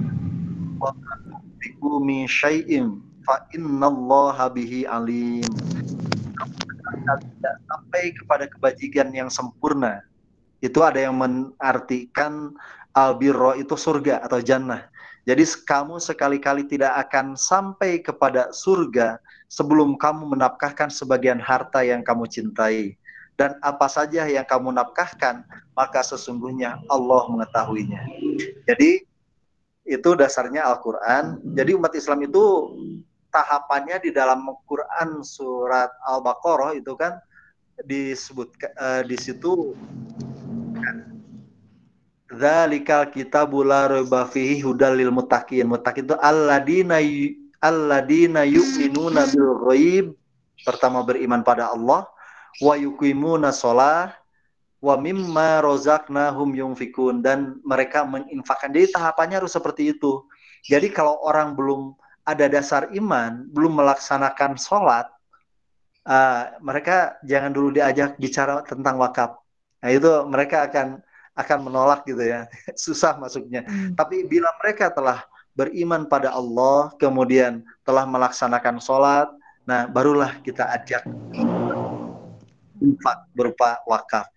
wa 0.82 0.92
tunfiqu 1.63 2.03
min 2.03 2.27
syai'in 2.27 3.00
fa 3.24 3.48
innallaha 3.55 4.51
bihi 4.51 4.84
alim. 4.84 5.48
Tidak 6.84 7.55
sampai 7.72 8.12
kepada 8.20 8.46
kebajikan 8.51 9.15
yang 9.15 9.32
sempurna. 9.32 10.03
Itu 10.60 10.84
ada 10.84 11.00
yang 11.00 11.15
mengartikan 11.15 12.51
albirro 12.91 13.55
itu 13.55 13.79
surga 13.79 14.24
atau 14.27 14.43
jannah. 14.43 14.91
Jadi 15.24 15.48
kamu 15.63 16.03
sekali-kali 16.03 16.67
tidak 16.67 17.08
akan 17.08 17.39
sampai 17.39 18.03
kepada 18.03 18.51
surga 18.51 19.24
sebelum 19.48 19.96
kamu 19.96 20.36
menafkahkan 20.36 20.91
sebagian 20.91 21.39
harta 21.39 21.79
yang 21.79 22.03
kamu 22.03 22.27
cintai. 22.27 23.00
Dan 23.39 23.55
apa 23.63 23.88
saja 23.88 24.27
yang 24.27 24.46
kamu 24.46 24.75
nafkahkan, 24.75 25.48
maka 25.74 26.03
sesungguhnya 26.03 26.77
Allah 26.91 27.24
mengetahuinya. 27.32 28.03
Jadi 28.67 29.08
itu 29.84 30.10
dasarnya 30.16 30.63
Al-Quran. 30.63 31.44
Jadi 31.56 31.72
umat 31.75 31.92
Islam 31.96 32.24
itu 32.24 32.44
tahapannya 33.34 34.00
di 34.04 34.12
dalam 34.16 34.48
Quran 34.63 35.24
surat 35.25 35.92
Al-Baqarah 36.08 36.78
itu 36.78 36.96
kan 36.96 37.20
disebut 37.84 38.54
uh, 38.80 39.02
di 39.04 39.18
situ 39.18 39.74
Zalikal 42.34 43.13
kitabul 43.13 43.70
la 43.70 43.86
raiba 43.86 44.25
fihi 44.25 44.58
hudal 44.66 44.98
lil 44.98 45.13
muttaqin. 45.13 45.70
Muttaqin 45.70 46.10
itu 46.10 46.18
alladina 46.18 46.98
alladina 47.62 48.42
yu'minuna 48.42 49.30
bil 49.30 49.54
ghaib. 49.70 50.06
Pertama 50.66 51.06
beriman 51.06 51.46
pada 51.46 51.70
Allah 51.70 52.10
wa 52.58 52.74
yuqimuna 52.74 53.54
shalah 53.54 54.18
wa 54.84 55.00
mimma 55.00 55.63
rozaknahum 55.63 56.52
yunfikun 56.52 57.24
dan 57.24 57.63
mereka 57.63 58.04
menginfakkan. 58.04 58.75
Jadi 58.75 58.92
tahapannya 58.92 59.40
harus 59.40 59.56
seperti 59.56 59.96
itu. 59.96 60.28
Jadi 60.68 60.92
kalau 60.92 61.24
orang 61.24 61.56
belum 61.56 61.96
ada 62.28 62.52
dasar 62.52 62.92
iman, 62.92 63.48
belum 63.56 63.80
melaksanakan 63.80 64.60
sholat, 64.60 65.08
uh, 66.04 66.60
mereka 66.60 67.16
jangan 67.24 67.56
dulu 67.56 67.72
diajak 67.72 68.20
bicara 68.20 68.60
tentang 68.68 69.00
wakaf. 69.00 69.40
Nah 69.80 69.90
itu 69.92 70.12
mereka 70.28 70.68
akan 70.68 71.00
akan 71.34 71.60
menolak 71.63 72.04
gitu 72.04 72.20
ya, 72.20 72.52
susah 72.84 73.16
masuknya. 73.16 73.63
Hmm. 73.63 73.96
Tapi 73.96 74.28
bila 74.28 74.52
mereka 74.60 74.92
telah 74.92 75.24
beriman 75.56 76.12
pada 76.12 76.36
Allah, 76.36 76.92
kemudian 77.00 77.63
telah 77.88 78.04
melaksanakan 78.04 78.84
sholat, 78.84 79.32
nah 79.63 79.88
barulah 79.88 80.44
kita 80.44 80.68
ajak 80.75 81.08
infak 82.84 83.18
berupa 83.32 83.80
wakaf. 83.88 84.33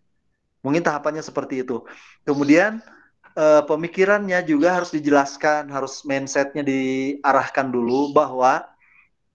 Mungkin 0.67 0.83
tahapannya 0.83 1.23
seperti 1.23 1.63
itu. 1.63 1.87
Kemudian 2.27 2.83
uh, 3.39 3.63
pemikirannya 3.63 4.43
juga 4.43 4.75
harus 4.75 4.91
dijelaskan, 4.91 5.71
harus 5.71 6.03
mindsetnya 6.03 6.67
diarahkan 6.67 7.71
dulu 7.71 8.11
bahwa 8.11 8.67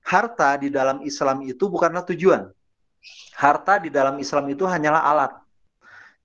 harta 0.04 0.60
di 0.60 0.68
dalam 0.68 1.00
Islam 1.08 1.48
itu 1.48 1.72
bukanlah 1.72 2.04
tujuan. 2.12 2.52
Harta 3.40 3.80
di 3.80 3.88
dalam 3.88 4.20
Islam 4.20 4.52
itu 4.52 4.68
hanyalah 4.68 5.02
alat. 5.08 5.32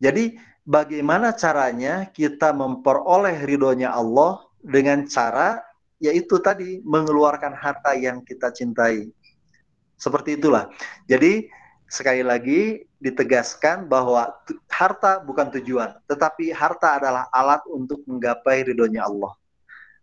Jadi 0.02 0.34
bagaimana 0.66 1.30
caranya 1.38 2.10
kita 2.10 2.50
memperoleh 2.50 3.46
ridhonya 3.46 3.94
Allah 3.94 4.42
dengan 4.58 5.06
cara 5.06 5.62
yaitu 6.02 6.36
tadi 6.42 6.82
mengeluarkan 6.84 7.54
harta 7.54 7.94
yang 7.94 8.20
kita 8.26 8.52
cintai. 8.52 9.08
Seperti 9.96 10.36
itulah. 10.36 10.68
Jadi 11.08 11.48
sekali 11.86 12.22
lagi 12.22 12.84
ditegaskan 12.98 13.86
bahwa 13.86 14.34
harta 14.70 15.22
bukan 15.22 15.50
tujuan, 15.58 15.94
tetapi 16.10 16.50
harta 16.50 16.98
adalah 16.98 17.30
alat 17.30 17.62
untuk 17.70 18.02
menggapai 18.06 18.66
ridhonya 18.66 19.06
Allah. 19.06 19.32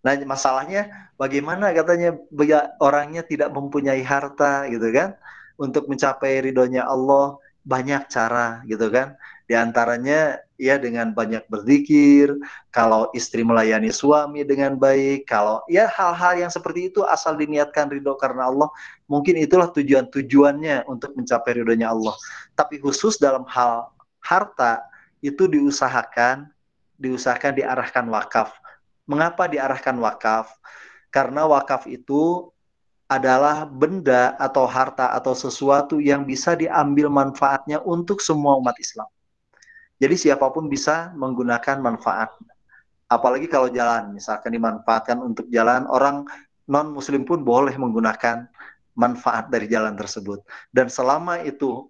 Nah, 0.04 0.20
masalahnya 0.28 1.12
bagaimana 1.16 1.72
katanya 1.72 2.20
orangnya 2.80 3.24
tidak 3.24 3.56
mempunyai 3.56 4.04
harta 4.04 4.68
gitu 4.68 4.92
kan 4.92 5.16
untuk 5.56 5.88
mencapai 5.88 6.44
ridhonya 6.44 6.84
Allah 6.84 7.40
banyak 7.64 8.12
cara 8.12 8.60
gitu 8.68 8.92
kan. 8.92 9.16
Di 9.44 9.60
antaranya 9.60 10.40
ya 10.56 10.80
dengan 10.80 11.12
banyak 11.12 11.44
berzikir, 11.52 12.32
kalau 12.72 13.12
istri 13.12 13.44
melayani 13.44 13.92
suami 13.92 14.48
dengan 14.48 14.80
baik, 14.80 15.28
kalau 15.28 15.60
ya 15.68 15.92
hal-hal 15.92 16.48
yang 16.48 16.52
seperti 16.52 16.88
itu 16.88 17.04
asal 17.04 17.36
diniatkan 17.36 17.92
ridho 17.92 18.16
karena 18.16 18.48
Allah, 18.48 18.72
mungkin 19.12 19.36
itulah 19.36 19.68
tujuan-tujuannya 19.76 20.88
untuk 20.88 21.12
mencapai 21.20 21.60
ridhonya 21.60 21.92
Allah. 21.92 22.16
Tapi 22.56 22.80
khusus 22.80 23.20
dalam 23.20 23.44
hal 23.52 23.92
harta 24.24 24.88
itu 25.20 25.52
diusahakan, 25.52 26.48
diusahakan 26.96 27.60
diarahkan 27.60 28.06
wakaf. 28.08 28.56
Mengapa 29.04 29.52
diarahkan 29.52 30.00
wakaf? 30.00 30.56
Karena 31.12 31.44
wakaf 31.44 31.86
itu 31.92 32.48
adalah 33.12 33.70
benda 33.70 34.34
atau 34.42 34.66
harta 34.66 35.14
atau 35.14 35.38
sesuatu 35.38 36.02
yang 36.02 36.26
bisa 36.26 36.58
diambil 36.58 37.12
manfaatnya 37.12 37.78
untuk 37.86 38.24
semua 38.24 38.58
umat 38.58 38.74
Islam. 38.82 39.06
Jadi 40.04 40.16
siapa 40.20 40.52
pun 40.52 40.68
bisa 40.68 41.16
menggunakan 41.16 41.80
manfaat. 41.80 42.36
Apalagi 43.08 43.48
kalau 43.48 43.72
jalan, 43.72 44.12
misalkan 44.12 44.52
dimanfaatkan 44.52 45.24
untuk 45.24 45.48
jalan, 45.48 45.88
orang 45.88 46.28
non 46.68 46.92
muslim 46.92 47.24
pun 47.24 47.40
boleh 47.40 47.72
menggunakan 47.80 48.52
manfaat 49.00 49.48
dari 49.48 49.72
jalan 49.72 49.96
tersebut. 49.96 50.44
Dan 50.76 50.92
selama 50.92 51.40
itu 51.40 51.88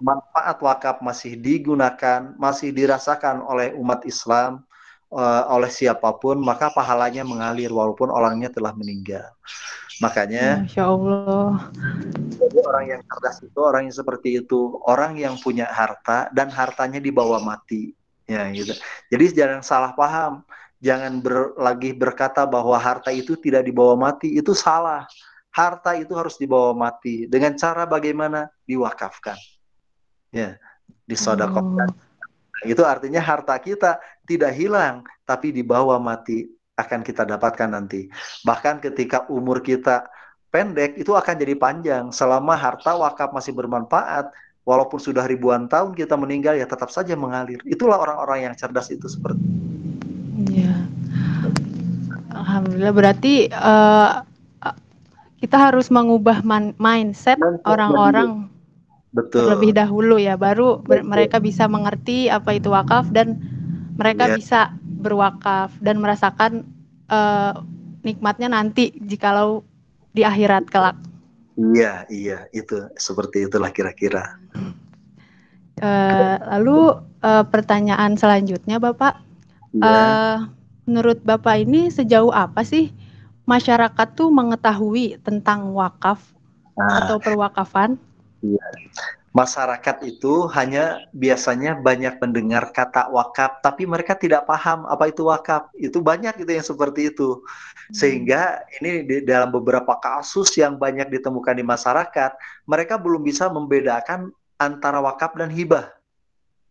manfaat 0.00 0.56
wakaf 0.64 1.04
masih 1.04 1.36
digunakan, 1.36 2.32
masih 2.40 2.72
dirasakan 2.72 3.44
oleh 3.44 3.76
umat 3.76 4.08
Islam, 4.08 4.64
uh, 5.12 5.44
oleh 5.52 5.68
siapa 5.68 6.16
pun, 6.16 6.40
maka 6.40 6.72
pahalanya 6.72 7.28
mengalir 7.28 7.68
walaupun 7.68 8.08
orangnya 8.08 8.48
telah 8.48 8.72
meninggal. 8.72 9.28
Makanya, 10.02 10.66
Masya 10.66 10.84
Allah. 10.90 11.70
Jadi 12.34 12.58
orang 12.66 12.84
yang 12.90 13.00
cerdas 13.06 13.38
itu 13.46 13.58
orang 13.62 13.82
yang 13.86 13.94
seperti 13.94 14.28
itu, 14.42 14.78
orang 14.90 15.14
yang 15.14 15.38
punya 15.38 15.70
harta 15.70 16.26
dan 16.34 16.50
hartanya 16.50 16.98
dibawa 16.98 17.38
mati, 17.38 17.94
ya 18.26 18.50
gitu. 18.50 18.74
Jadi 19.12 19.24
jangan 19.38 19.62
salah 19.62 19.92
paham, 19.94 20.42
jangan 20.82 21.22
ber, 21.22 21.54
lagi 21.54 21.94
berkata 21.94 22.42
bahwa 22.42 22.74
harta 22.74 23.14
itu 23.14 23.38
tidak 23.38 23.62
dibawa 23.62 23.94
mati, 23.94 24.34
itu 24.34 24.50
salah. 24.50 25.06
Harta 25.54 25.94
itu 25.94 26.10
harus 26.18 26.34
dibawa 26.34 26.74
mati 26.74 27.30
dengan 27.30 27.54
cara 27.54 27.86
bagaimana 27.86 28.50
diwakafkan, 28.66 29.38
ya, 30.34 30.58
disodakokan. 31.06 31.94
Oh. 31.94 32.66
Itu 32.66 32.82
artinya 32.82 33.22
harta 33.22 33.54
kita 33.62 34.02
tidak 34.26 34.50
hilang, 34.58 35.06
tapi 35.22 35.54
dibawa 35.54 36.02
mati 36.02 36.50
akan 36.74 37.00
kita 37.06 37.22
dapatkan 37.26 37.70
nanti. 37.70 38.10
Bahkan 38.42 38.82
ketika 38.82 39.26
umur 39.30 39.62
kita 39.62 40.06
pendek 40.50 40.94
itu 40.98 41.14
akan 41.14 41.34
jadi 41.34 41.54
panjang 41.58 42.04
selama 42.14 42.54
harta 42.54 42.94
wakaf 42.94 43.34
masih 43.34 43.54
bermanfaat 43.54 44.30
walaupun 44.62 45.02
sudah 45.02 45.26
ribuan 45.26 45.66
tahun 45.66 45.94
kita 45.94 46.14
meninggal 46.14 46.54
ya 46.58 46.66
tetap 46.66 46.90
saja 46.90 47.14
mengalir. 47.14 47.58
Itulah 47.66 47.98
orang-orang 47.98 48.50
yang 48.50 48.54
cerdas 48.54 48.90
itu 48.90 49.06
seperti. 49.06 49.42
Iya. 50.50 50.74
Alhamdulillah 52.34 52.94
berarti 52.94 53.46
uh, 53.54 54.26
kita 55.38 55.56
harus 55.70 55.92
mengubah 55.92 56.42
mindset 56.78 57.38
orang-orang 57.62 58.50
Betul. 59.14 59.46
Lebih 59.46 59.78
dahulu 59.78 60.18
ya, 60.18 60.34
baru 60.34 60.82
mereka 60.90 61.38
bisa 61.38 61.70
mengerti 61.70 62.26
apa 62.26 62.58
itu 62.58 62.74
wakaf 62.74 63.14
dan 63.14 63.38
mereka 63.94 64.26
ya. 64.26 64.34
bisa 64.34 64.60
berwakaf 65.04 65.76
dan 65.84 66.00
merasakan 66.00 66.64
uh, 67.12 67.60
nikmatnya 68.00 68.48
nanti 68.48 68.96
jikalau 69.04 69.60
di 70.16 70.24
akhirat 70.24 70.72
kelak. 70.72 70.96
Iya, 71.54 72.08
iya, 72.08 72.38
itu 72.50 72.88
seperti 72.96 73.46
itulah 73.46 73.68
kira-kira. 73.70 74.40
Uh, 75.78 76.40
lalu 76.56 76.98
uh, 77.20 77.44
pertanyaan 77.46 78.16
selanjutnya, 78.16 78.80
Bapak, 78.80 79.20
ya. 79.76 79.84
uh, 79.84 80.36
menurut 80.88 81.20
Bapak 81.22 81.62
ini 81.62 81.92
sejauh 81.92 82.32
apa 82.32 82.64
sih 82.64 82.90
masyarakat 83.44 84.08
tuh 84.16 84.32
mengetahui 84.32 85.20
tentang 85.22 85.70
wakaf 85.76 86.24
nah, 86.74 87.04
atau 87.04 87.20
perwakafan? 87.20 88.00
Iya 88.42 88.64
masyarakat 89.34 90.06
itu 90.06 90.46
hanya 90.54 91.02
biasanya 91.10 91.82
banyak 91.82 92.22
mendengar 92.22 92.70
kata 92.70 93.10
wakaf, 93.10 93.58
tapi 93.66 93.82
mereka 93.82 94.14
tidak 94.14 94.46
paham 94.46 94.86
apa 94.86 95.10
itu 95.10 95.26
wakaf. 95.26 95.74
Itu 95.74 95.98
banyak 95.98 96.38
itu 96.46 96.50
yang 96.54 96.62
seperti 96.62 97.10
itu. 97.10 97.42
Hmm. 97.42 97.94
Sehingga 97.98 98.62
ini 98.78 99.02
di 99.02 99.16
dalam 99.26 99.50
beberapa 99.50 99.98
kasus 99.98 100.54
yang 100.54 100.78
banyak 100.78 101.10
ditemukan 101.10 101.58
di 101.58 101.66
masyarakat, 101.66 102.30
mereka 102.70 102.94
belum 102.94 103.26
bisa 103.26 103.50
membedakan 103.50 104.30
antara 104.54 105.02
wakaf 105.02 105.34
dan 105.34 105.50
hibah. 105.50 105.90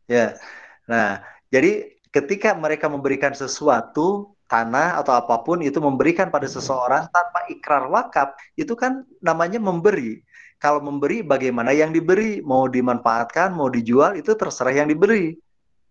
Ya. 0.07 0.39
Nah, 0.87 1.19
jadi 1.51 1.99
ketika 2.15 2.55
mereka 2.55 2.87
memberikan 2.87 3.35
sesuatu 3.35 4.39
tanah 4.47 5.03
atau 5.03 5.19
apa 5.19 5.35
pun 5.43 5.59
itu 5.59 5.83
memberikan 5.83 6.31
pada 6.31 6.47
seseorang 6.47 7.11
tanpa 7.11 7.43
ikrar 7.51 7.91
wakaf, 7.91 8.39
itu 8.55 8.71
kan 8.79 9.03
namanya 9.19 9.59
memberi 9.59 10.23
kalau 10.63 10.79
memberi 10.79 11.19
bagaimana 11.19 11.75
yang 11.75 11.91
diberi 11.91 12.39
mau 12.39 12.71
dimanfaatkan 12.71 13.51
mau 13.51 13.67
dijual 13.67 14.15
itu 14.15 14.31
terserah 14.31 14.71
yang 14.71 14.87
diberi 14.87 15.35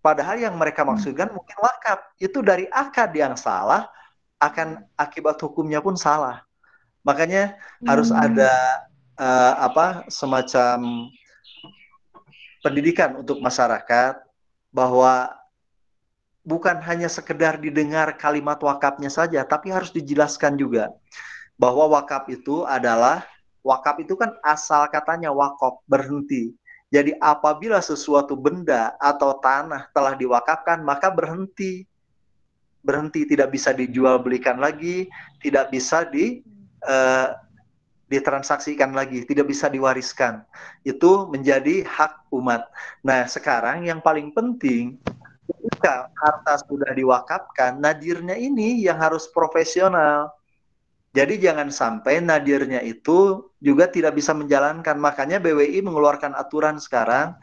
padahal 0.00 0.40
yang 0.40 0.56
mereka 0.56 0.80
hmm. 0.80 0.96
maksudkan 0.96 1.28
hmm. 1.28 1.36
mungkin 1.36 1.56
wakaf 1.60 2.00
itu 2.16 2.40
dari 2.40 2.64
akad 2.72 3.12
yang 3.12 3.36
salah 3.36 3.92
akan 4.40 4.80
akibat 4.96 5.36
hukumnya 5.44 5.84
pun 5.84 5.92
salah 5.92 6.40
makanya 7.04 7.60
hmm. 7.84 7.86
harus 7.92 8.08
ada 8.08 8.48
uh, 9.20 9.60
apa 9.60 10.08
semacam 10.08 11.12
pendidikan 12.64 13.20
untuk 13.20 13.44
masyarakat 13.44 14.24
bahwa 14.72 15.36
bukan 16.48 16.80
hanya 16.80 17.12
sekedar 17.12 17.60
didengar 17.60 18.16
kalimat 18.16 18.56
wakafnya 18.64 19.12
saja 19.12 19.44
tapi 19.44 19.68
harus 19.68 19.92
dijelaskan 19.92 20.56
juga 20.56 20.88
bahwa 21.60 21.92
wakaf 21.92 22.24
itu 22.32 22.64
adalah 22.64 23.22
Wakaf 23.62 24.02
itu 24.02 24.18
kan 24.18 24.34
asal 24.42 24.90
katanya 24.90 25.30
wakaf 25.30 25.78
berhenti. 25.86 26.54
Jadi 26.92 27.16
apabila 27.22 27.80
sesuatu 27.80 28.36
benda 28.36 28.92
atau 29.00 29.38
tanah 29.40 29.88
telah 29.94 30.12
diwakafkan 30.18 30.82
maka 30.84 31.08
berhenti. 31.08 31.88
Berhenti 32.82 33.22
tidak 33.22 33.54
bisa 33.54 33.70
dijual 33.70 34.18
belikan 34.18 34.58
lagi, 34.58 35.06
tidak 35.38 35.70
bisa 35.70 36.02
di 36.02 36.42
uh, 36.82 37.30
ditransaksikan 38.10 38.92
lagi, 38.92 39.24
tidak 39.24 39.48
bisa 39.48 39.70
diwariskan. 39.70 40.44
Itu 40.82 41.30
menjadi 41.30 41.86
hak 41.86 42.28
umat. 42.34 42.68
Nah, 43.00 43.24
sekarang 43.24 43.86
yang 43.86 44.02
paling 44.02 44.34
penting 44.36 44.98
ketika 45.48 46.12
harta 46.18 46.60
sudah 46.66 46.92
diwakafkan, 46.92 47.80
nadirnya 47.80 48.36
ini 48.36 48.84
yang 48.84 49.00
harus 49.00 49.30
profesional 49.32 50.28
jadi 51.12 51.36
jangan 51.36 51.68
sampai 51.68 52.24
nadirnya 52.24 52.80
itu 52.80 53.52
juga 53.60 53.84
tidak 53.84 54.16
bisa 54.16 54.32
menjalankan. 54.32 54.96
Makanya 54.96 55.36
BWI 55.44 55.84
mengeluarkan 55.84 56.32
aturan 56.32 56.80
sekarang 56.80 57.36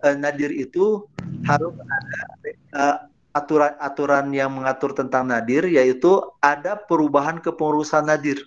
eh, 0.00 0.16
nadir 0.16 0.48
itu 0.48 1.04
harus 1.44 1.76
ada 1.76 2.20
eh, 2.48 2.96
aturan 3.36 3.76
aturan 3.76 4.26
yang 4.32 4.56
mengatur 4.56 4.96
tentang 4.96 5.28
nadir 5.28 5.68
yaitu 5.68 6.16
ada 6.40 6.80
perubahan 6.80 7.44
kepengurusan 7.44 8.08
nadir. 8.08 8.40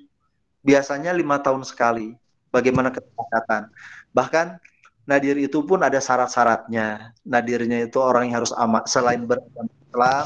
Biasanya 0.65 1.13
lima 1.13 1.37
tahun 1.37 1.61
sekali. 1.61 2.17
Bagaimana 2.49 2.89
kesepakatan. 2.89 3.69
Bahkan 4.09 4.57
nadir 5.05 5.37
itu 5.37 5.61
pun 5.61 5.85
ada 5.85 6.01
syarat-syaratnya. 6.01 7.13
Nadirnya 7.21 7.85
itu 7.85 8.01
orang 8.01 8.29
yang 8.33 8.41
harus 8.41 8.53
amat 8.57 8.89
selain 8.89 9.21
beragama 9.21 9.69
Islam 9.85 10.25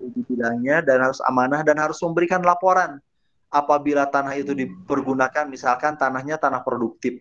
di 0.00 0.20
bidangnya 0.24 0.80
dan 0.80 1.04
harus 1.04 1.20
amanah 1.28 1.60
dan 1.60 1.76
harus 1.76 2.00
memberikan 2.00 2.40
laporan 2.40 3.04
apabila 3.50 4.06
tanah 4.06 4.38
itu 4.38 4.54
dipergunakan 4.54 5.50
misalkan 5.50 5.98
tanahnya 5.98 6.38
tanah 6.38 6.62
produktif 6.62 7.18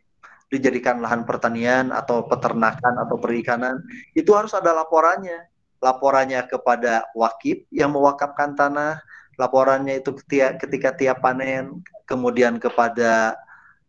dijadikan 0.50 0.98
lahan 1.02 1.26
pertanian 1.26 1.94
atau 1.94 2.26
peternakan 2.26 2.98
atau 3.02 3.18
perikanan 3.22 3.82
itu 4.18 4.34
harus 4.34 4.54
ada 4.58 4.74
laporannya. 4.74 5.46
Laporannya 5.80 6.44
kepada 6.44 7.08
wakif 7.15 7.63
yang 7.72 7.96
mewakafkan 7.96 8.52
tanah 8.52 9.00
laporannya 9.39 10.04
itu 10.04 10.12
ketika, 10.20 10.60
ketika 10.68 10.89
tiap 10.92 11.18
panen 11.24 11.80
kemudian 12.04 12.60
kepada 12.60 13.39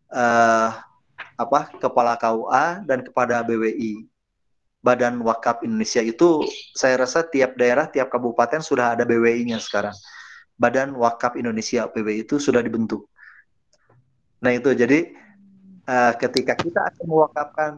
uh, 0.07 0.71
apa 1.35 1.67
kepala 1.83 2.15
KUA 2.15 2.87
dan 2.87 3.03
kepada 3.03 3.43
BWI 3.43 4.07
Badan 4.79 5.19
Wakaf 5.21 5.61
Indonesia 5.67 5.99
itu 5.99 6.47
saya 6.73 7.03
rasa 7.03 7.27
tiap 7.27 7.59
daerah 7.59 7.91
tiap 7.91 8.07
kabupaten 8.07 8.63
sudah 8.63 8.95
ada 8.95 9.03
BWI-nya 9.03 9.59
sekarang 9.59 9.93
Badan 10.61 10.93
Wakaf 10.93 11.33
Indonesia 11.33 11.89
PB 11.89 12.29
itu 12.29 12.37
sudah 12.37 12.61
dibentuk. 12.61 13.09
Nah 14.45 14.53
itu 14.53 14.69
jadi 14.77 15.09
uh, 15.89 16.13
ketika 16.21 16.53
kita 16.53 16.93
akan 16.93 17.05
mewakafkan, 17.09 17.71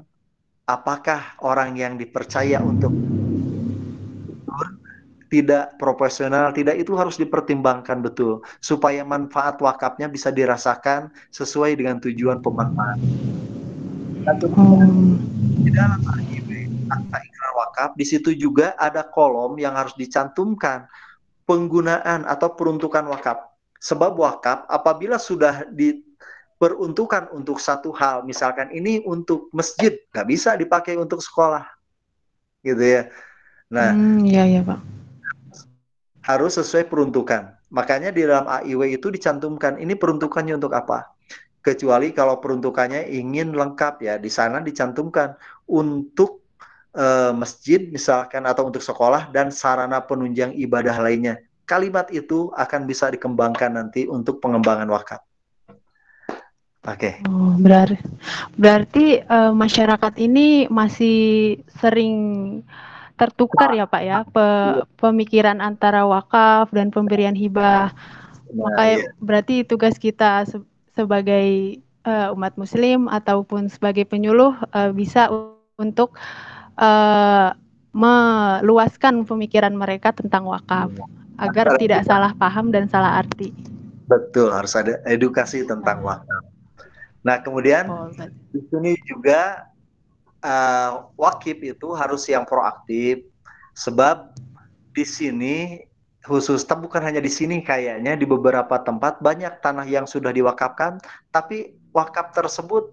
apakah 0.68 1.40
orang 1.40 1.80
yang 1.80 1.96
dipercaya 1.96 2.60
untuk 2.60 2.92
tidak 5.32 5.80
profesional, 5.82 6.54
tidak 6.54 6.78
itu 6.78 6.94
harus 6.94 7.18
dipertimbangkan 7.18 8.06
betul 8.06 8.46
supaya 8.62 9.02
manfaat 9.02 9.58
wakafnya 9.58 10.06
bisa 10.06 10.30
dirasakan 10.30 11.10
sesuai 11.34 11.80
dengan 11.80 11.98
tujuan 12.04 12.38
pemanfaat. 12.44 13.00
Dan 14.24 14.40
di 15.64 15.72
dalam 15.74 16.00
akta 16.94 17.18
ikrar 17.18 17.54
wakaf, 17.58 17.90
di 17.98 18.06
situ 18.06 18.38
juga 18.38 18.78
ada 18.78 19.02
kolom 19.10 19.58
yang 19.58 19.74
harus 19.74 19.98
dicantumkan 19.98 20.86
penggunaan 21.44 22.24
atau 22.28 22.56
peruntukan 22.56 23.08
wakaf. 23.12 23.52
Sebab 23.84 24.16
wakaf 24.16 24.64
apabila 24.72 25.20
sudah 25.20 25.68
diperuntukkan 25.76 27.36
untuk 27.36 27.60
satu 27.60 27.92
hal, 27.92 28.24
misalkan 28.24 28.72
ini 28.72 29.04
untuk 29.04 29.52
masjid, 29.52 30.00
nggak 30.16 30.28
bisa 30.28 30.56
dipakai 30.56 30.96
untuk 30.96 31.20
sekolah, 31.20 31.68
gitu 32.64 32.80
ya. 32.80 33.12
Nah, 33.68 33.92
hmm, 33.92 34.24
ya 34.24 34.44
ya 34.48 34.62
pak. 34.64 34.80
Harus 36.24 36.56
sesuai 36.56 36.88
peruntukan. 36.88 37.60
Makanya 37.74 38.14
di 38.16 38.24
dalam 38.24 38.48
AIW 38.48 38.96
itu 38.96 39.12
dicantumkan 39.12 39.82
ini 39.82 39.98
peruntukannya 39.98 40.56
untuk 40.56 40.72
apa? 40.72 41.12
Kecuali 41.60 42.16
kalau 42.16 42.40
peruntukannya 42.40 43.12
ingin 43.12 43.52
lengkap 43.52 44.00
ya, 44.00 44.16
di 44.16 44.32
sana 44.32 44.64
dicantumkan 44.64 45.36
untuk 45.68 46.43
uh, 46.98 47.32
masjid 47.36 47.90
misalkan 47.90 48.46
atau 48.46 48.70
untuk 48.70 48.82
sekolah 48.82 49.30
dan 49.34 49.50
sarana 49.50 50.02
penunjang 50.02 50.54
ibadah 50.58 50.98
lainnya. 51.02 51.42
Kalimat 51.64 52.12
itu 52.12 52.52
akan 52.54 52.86
bisa 52.86 53.08
dikembangkan 53.10 53.80
nanti 53.80 54.06
untuk 54.06 54.44
pengembangan 54.44 54.90
wakaf. 54.92 55.22
Oke. 56.84 57.24
Okay. 57.24 57.32
Oh, 57.32 57.56
berarti 57.56 57.96
berarti 58.60 59.06
uh, 59.24 59.56
masyarakat 59.56 60.20
ini 60.20 60.68
masih 60.68 61.56
sering 61.80 62.16
tertukar 63.16 63.72
ya 63.72 63.88
Pak 63.88 64.04
ya 64.04 64.20
pe, 64.28 64.44
iya. 64.44 64.84
pemikiran 65.00 65.64
antara 65.64 66.04
wakaf 66.04 66.68
dan 66.76 66.92
pemberian 66.92 67.38
hibah. 67.40 67.96
Nah, 68.52 68.68
Makanya 68.68 68.98
iya. 69.00 69.10
berarti 69.24 69.56
tugas 69.64 69.96
kita 69.96 70.44
se 70.44 70.60
sebagai 70.94 71.80
uh, 72.04 72.36
umat 72.36 72.54
muslim 72.60 73.08
ataupun 73.08 73.72
sebagai 73.72 74.04
penyuluh 74.04 74.54
uh, 74.76 74.92
bisa 74.92 75.32
untuk 75.80 76.20
uh, 76.78 77.54
meluaskan 77.94 79.24
pemikiran 79.24 79.74
mereka 79.74 80.10
tentang 80.12 80.50
wakaf 80.50 80.90
iya. 80.90 81.06
agar 81.38 81.78
tidak 81.78 82.02
salah 82.10 82.34
paham 82.34 82.74
dan 82.74 82.90
salah 82.90 83.22
arti. 83.22 83.54
Betul, 84.10 84.52
harus 84.52 84.74
ada 84.76 85.00
edukasi 85.08 85.64
tentang 85.64 86.02
nah. 86.04 86.18
wakaf. 86.18 86.44
Nah, 87.24 87.40
kemudian 87.40 87.88
oh, 87.88 88.12
di 88.52 88.60
sini 88.68 88.92
juga 89.08 89.72
uh, 90.44 91.08
wakif 91.16 91.56
itu 91.64 91.96
harus 91.96 92.28
yang 92.28 92.44
proaktif, 92.44 93.24
sebab 93.74 94.36
di 94.92 95.08
sini 95.08 95.58
khusus 96.24 96.64
bukan 96.64 97.04
hanya 97.04 97.20
di 97.20 97.32
sini 97.32 97.60
kayaknya 97.60 98.16
di 98.16 98.24
beberapa 98.24 98.80
tempat 98.80 99.20
banyak 99.20 99.60
tanah 99.60 99.88
yang 99.88 100.04
sudah 100.04 100.32
diwakafkan, 100.36 101.00
tapi 101.32 101.76
wakaf 101.96 102.32
tersebut 102.36 102.92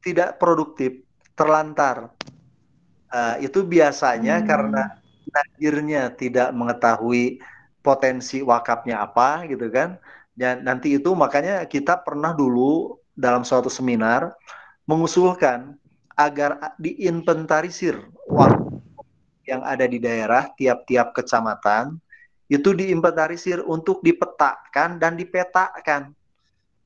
tidak 0.00 0.40
produktif, 0.40 1.04
terlantar. 1.36 2.12
Uh, 3.06 3.38
itu 3.38 3.62
biasanya 3.62 4.42
hmm. 4.42 4.46
karena 4.50 4.82
najirnya 5.30 6.10
tidak 6.14 6.50
mengetahui 6.50 7.38
potensi 7.84 8.42
wakafnya 8.42 9.02
apa 9.02 9.46
gitu 9.46 9.70
kan. 9.70 10.00
Dan 10.36 10.66
nanti 10.66 10.98
itu 10.98 11.16
makanya 11.16 11.64
kita 11.64 12.02
pernah 12.02 12.36
dulu 12.36 12.98
dalam 13.16 13.46
suatu 13.46 13.72
seminar 13.72 14.36
mengusulkan 14.84 15.78
agar 16.16 16.76
diinventarisir 16.76 18.00
wakaf 18.28 18.76
yang 19.46 19.62
ada 19.62 19.86
di 19.86 20.02
daerah 20.02 20.50
tiap-tiap 20.58 21.14
kecamatan 21.14 21.96
itu 22.46 22.74
diinventarisir 22.74 23.62
untuk 23.62 24.02
dipetakan 24.02 24.98
dan 25.02 25.18
dipetakan. 25.18 26.14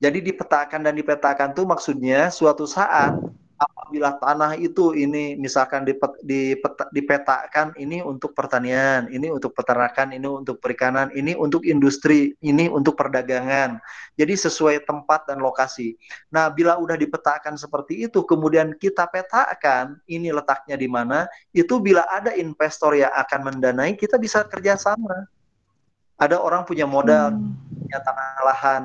Jadi 0.01 0.19
dipetakan 0.25 0.81
dan 0.81 0.97
dipetakan 0.97 1.53
itu 1.53 1.63
maksudnya 1.69 2.33
suatu 2.33 2.65
saat 2.65 3.13
apabila 3.61 4.17
tanah 4.17 4.57
itu 4.57 4.97
ini 4.97 5.37
misalkan 5.37 5.85
dipet, 5.85 6.17
dipet, 6.25 6.73
dipetakan 6.97 7.77
ini 7.77 8.01
untuk 8.01 8.33
pertanian, 8.33 9.05
ini 9.13 9.29
untuk 9.29 9.53
peternakan, 9.53 10.17
ini 10.17 10.25
untuk 10.25 10.57
perikanan, 10.65 11.13
ini 11.13 11.37
untuk 11.37 11.69
industri, 11.69 12.33
ini 12.41 12.73
untuk 12.73 12.97
perdagangan. 12.97 13.77
Jadi 14.17 14.33
sesuai 14.33 14.89
tempat 14.89 15.29
dan 15.29 15.45
lokasi. 15.45 15.93
Nah, 16.33 16.49
bila 16.49 16.81
udah 16.81 16.97
dipetakan 16.97 17.61
seperti 17.61 18.09
itu, 18.09 18.25
kemudian 18.25 18.73
kita 18.81 19.05
petakan 19.13 20.01
ini 20.09 20.33
letaknya 20.33 20.81
di 20.81 20.89
mana, 20.89 21.29
itu 21.53 21.77
bila 21.77 22.09
ada 22.09 22.33
investor 22.33 22.97
yang 22.97 23.13
akan 23.13 23.53
mendanai, 23.53 23.93
kita 23.93 24.17
bisa 24.17 24.41
kerjasama. 24.49 25.29
Ada 26.17 26.41
orang 26.41 26.65
punya 26.65 26.89
modal, 26.89 27.37
hmm. 27.37 27.85
punya 27.85 27.99
tanah 28.01 28.41
lahan, 28.45 28.83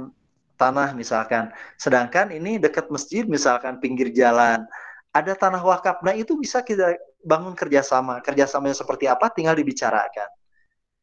tanah 0.56 0.96
misalkan. 0.96 1.52
Sedangkan 1.76 2.32
ini 2.32 2.58
dekat 2.60 2.88
masjid 2.92 3.28
misalkan 3.28 3.80
pinggir 3.80 4.12
jalan 4.12 4.64
ada 5.16 5.32
tanah 5.32 5.64
wakaf. 5.64 6.04
Nah 6.04 6.12
itu 6.12 6.36
bisa 6.36 6.60
kita 6.60 7.00
bangun 7.24 7.56
kerjasama. 7.56 8.20
Kerjasamanya 8.20 8.76
seperti 8.76 9.08
apa 9.08 9.32
tinggal 9.32 9.56
dibicarakan. 9.56 10.28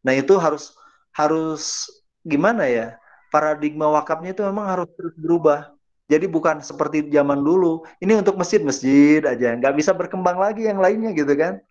Nah 0.04 0.12
itu 0.12 0.36
harus 0.36 0.76
harus 1.16 1.88
gimana 2.20 2.68
ya? 2.68 3.00
Paradigma 3.32 3.88
wakafnya 3.88 4.36
itu 4.36 4.44
memang 4.44 4.68
harus 4.68 4.88
terus 4.92 5.16
berubah. 5.16 5.72
Jadi 6.12 6.28
bukan 6.28 6.60
seperti 6.60 7.08
zaman 7.08 7.40
dulu. 7.40 7.88
Ini 8.04 8.20
untuk 8.20 8.36
masjid-masjid 8.36 9.24
aja, 9.24 9.56
nggak 9.56 9.72
bisa 9.80 9.96
berkembang 9.96 10.36
lagi 10.36 10.68
yang 10.68 10.76
lainnya 10.76 11.16
gitu 11.16 11.32
kan? 11.32 11.64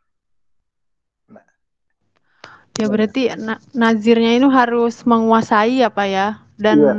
Nah. 1.29 1.45
Ya 2.81 2.89
berarti 2.89 3.29
na 3.37 3.61
nazirnya 3.77 4.33
itu 4.41 4.49
harus 4.49 5.05
menguasai 5.05 5.85
apa 5.85 6.09
ya 6.09 6.41
dan 6.57 6.81
iya, 6.81 6.93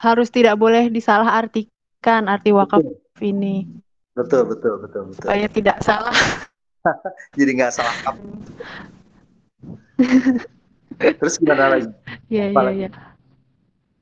harus 0.00 0.32
tidak 0.32 0.56
boleh 0.56 0.88
disalahartikan 0.88 2.24
arti 2.24 2.50
wakaf 2.56 2.80
betul. 2.80 2.96
ini. 3.20 3.68
Betul, 4.16 4.48
betul, 4.48 4.74
betul, 4.80 5.02
betul. 5.12 5.20
Supaya 5.20 5.46
tidak 5.52 5.76
salah. 5.84 6.16
Jadi 7.38 7.50
nggak 7.60 7.72
salah 7.76 7.94
kamu. 8.08 8.24
Terus 11.20 11.34
gimana 11.36 11.76
lagi? 11.76 11.88
Iya, 12.32 12.44
iya, 12.52 12.70
iya. 12.72 12.88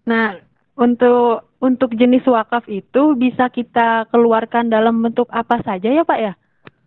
Nah, 0.07 0.39
untuk 0.79 1.51
untuk 1.59 1.91
jenis 1.99 2.23
wakaf 2.31 2.71
itu 2.71 3.19
bisa 3.19 3.51
kita 3.51 4.07
keluarkan 4.15 4.71
dalam 4.71 5.03
bentuk 5.03 5.27
apa 5.35 5.59
saja 5.67 5.91
ya, 5.91 6.07
Pak 6.07 6.19
ya? 6.23 6.33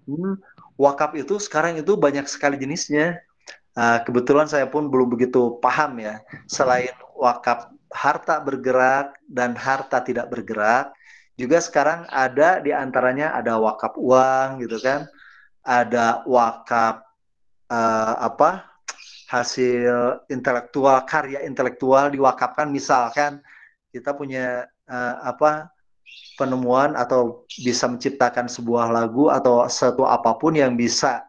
Hmm, 0.08 0.40
wakaf 0.80 1.12
itu 1.20 1.36
sekarang 1.36 1.76
itu 1.76 2.00
banyak 2.00 2.24
sekali 2.32 2.56
jenisnya. 2.56 3.20
Uh, 3.72 4.04
kebetulan 4.04 4.52
saya 4.52 4.68
pun 4.68 4.88
belum 4.88 5.12
begitu 5.12 5.60
paham 5.60 6.00
ya. 6.00 6.24
Selain 6.48 6.92
wakaf 7.16 7.72
harta 7.92 8.40
bergerak 8.40 9.20
dan 9.28 9.54
harta 9.56 10.02
tidak 10.02 10.32
bergerak. 10.32 10.96
Juga 11.36 11.60
sekarang 11.60 12.08
ada 12.12 12.60
di 12.60 12.72
antaranya 12.72 13.36
ada 13.36 13.60
wakaf 13.60 13.96
uang 14.00 14.64
gitu 14.64 14.80
kan. 14.80 15.08
Ada 15.62 16.26
wakaf 16.26 17.06
uh, 17.70 18.16
apa? 18.18 18.72
hasil 19.32 20.28
intelektual, 20.28 21.08
karya 21.08 21.48
intelektual 21.48 22.12
diwakafkan 22.12 22.68
misalkan 22.68 23.40
kita 23.88 24.12
punya 24.12 24.68
uh, 24.92 25.16
apa 25.24 25.72
penemuan 26.36 27.00
atau 27.00 27.48
bisa 27.64 27.88
menciptakan 27.88 28.52
sebuah 28.52 28.92
lagu 28.92 29.32
atau 29.32 29.64
satu 29.72 30.04
apa 30.04 30.36
pun 30.36 30.52
yang 30.52 30.76
bisa 30.76 31.24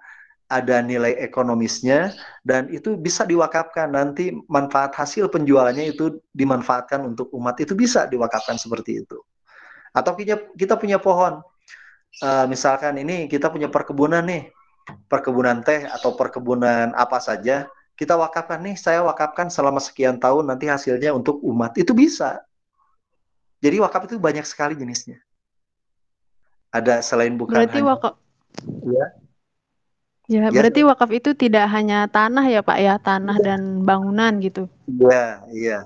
ada 0.53 0.85
nilai 0.85 1.17
ekonomisnya 1.17 2.13
dan 2.45 2.69
itu 2.69 3.01
bisa 3.01 3.25
diwakafkan. 3.25 3.97
Nanti 3.97 4.29
manfaat 4.53 4.93
hasil 4.93 5.33
penjualannya 5.33 5.97
itu 5.97 6.21
dimanfaatkan 6.37 7.01
untuk 7.09 7.33
umat 7.33 7.57
itu 7.65 7.73
bisa 7.73 8.05
diwakafkan 8.05 8.61
seperti 8.61 9.01
itu. 9.01 9.17
Atau 9.97 10.13
kita 10.13 10.53
kita 10.53 10.77
punya 10.77 11.01
pohon. 11.01 11.41
Uh, 12.21 12.45
misalkan 12.45 13.01
ini 13.01 13.25
kita 13.25 13.49
punya 13.49 13.73
perkebunan 13.73 14.21
nih 14.29 14.53
perkebunan 15.09 15.65
teh 15.65 15.89
atau 15.89 16.13
perkebunan 16.13 16.93
apa 16.93 17.17
saja 17.17 17.65
kita 17.97 18.13
wakafkan 18.21 18.61
nih 18.61 18.77
saya 18.77 19.01
wakafkan 19.01 19.49
selama 19.49 19.81
sekian 19.81 20.21
tahun 20.21 20.53
nanti 20.53 20.69
hasilnya 20.69 21.17
untuk 21.17 21.41
umat 21.41 21.73
itu 21.81 21.97
bisa. 21.97 22.45
Jadi 23.65 23.81
wakaf 23.81 24.11
itu 24.11 24.21
banyak 24.21 24.45
sekali 24.45 24.77
jenisnya. 24.77 25.23
Ada 26.69 27.01
selain 27.01 27.33
bukan 27.41 27.65
berarti 27.65 27.81
hanya, 27.81 27.89
wakaf 27.97 28.15
ya 28.85 29.07
Ya, 30.33 30.49
ya, 30.49 30.51
berarti 30.51 30.81
wakaf 30.81 31.11
itu 31.13 31.31
tidak 31.37 31.69
hanya 31.69 32.09
tanah 32.09 32.49
ya 32.49 32.65
Pak 32.65 32.79
ya, 32.81 32.95
tanah 32.97 33.37
ya. 33.37 33.45
dan 33.53 33.85
bangunan 33.85 34.33
gitu. 34.41 34.65
Iya, 34.89 35.45
iya. 35.53 35.79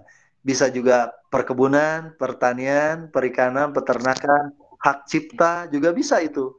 Bisa 0.46 0.70
juga 0.70 1.10
perkebunan, 1.26 2.14
pertanian, 2.14 3.10
perikanan, 3.10 3.74
peternakan, 3.74 4.54
hak 4.78 5.10
cipta 5.10 5.66
juga 5.66 5.90
bisa 5.90 6.22
itu 6.22 6.54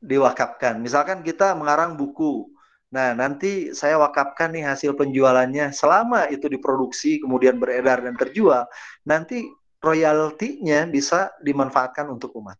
diwakafkan. 0.00 0.80
Misalkan 0.80 1.20
kita 1.20 1.52
mengarang 1.52 2.00
buku. 2.00 2.48
Nah, 2.88 3.12
nanti 3.12 3.76
saya 3.76 4.00
wakafkan 4.00 4.48
nih 4.56 4.64
hasil 4.64 4.96
penjualannya 4.96 5.76
selama 5.76 6.32
itu 6.32 6.48
diproduksi 6.48 7.20
kemudian 7.20 7.60
beredar 7.60 8.00
dan 8.00 8.16
terjual, 8.16 8.64
nanti 9.04 9.44
royaltinya 9.84 10.88
bisa 10.88 11.28
dimanfaatkan 11.44 12.08
untuk 12.08 12.32
umat. 12.40 12.56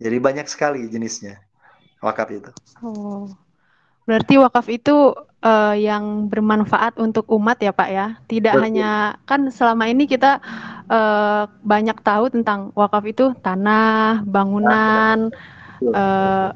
Jadi 0.00 0.16
banyak 0.16 0.48
sekali 0.48 0.88
jenisnya 0.88 1.36
wakaf 2.00 2.28
itu. 2.32 2.50
Oh. 2.80 3.28
Berarti 4.02 4.34
wakaf 4.38 4.66
itu 4.66 5.14
uh, 5.42 5.74
yang 5.76 6.26
bermanfaat 6.26 6.98
untuk 6.98 7.28
umat 7.34 7.58
ya 7.62 7.70
Pak 7.70 7.90
ya. 7.90 8.06
Tidak 8.26 8.54
Betul. 8.58 8.64
hanya 8.66 9.18
kan 9.26 9.46
selama 9.50 9.86
ini 9.90 10.10
kita 10.10 10.42
uh, 10.90 11.46
banyak 11.62 11.98
tahu 12.02 12.30
tentang 12.30 12.74
wakaf 12.74 13.04
itu 13.06 13.30
tanah, 13.42 14.26
bangunan, 14.26 15.30
uh, 15.94 16.50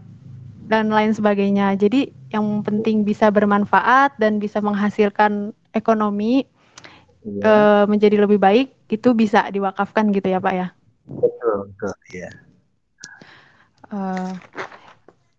dan 0.66 0.90
lain 0.90 1.14
sebagainya. 1.14 1.78
Jadi 1.78 2.10
yang 2.34 2.66
penting 2.66 3.06
bisa 3.06 3.30
bermanfaat 3.30 4.18
dan 4.18 4.42
bisa 4.42 4.58
menghasilkan 4.58 5.54
ekonomi 5.70 6.42
ya. 7.22 7.42
uh, 7.46 7.84
menjadi 7.86 8.26
lebih 8.26 8.42
baik 8.42 8.74
itu 8.90 9.14
bisa 9.14 9.46
diwakafkan 9.50 10.10
gitu 10.10 10.30
ya 10.30 10.42
Pak 10.42 10.54
ya. 10.54 10.68
Betul, 11.06 11.70
betul, 11.70 11.94
ya. 12.10 12.30
Uh, 13.86 14.34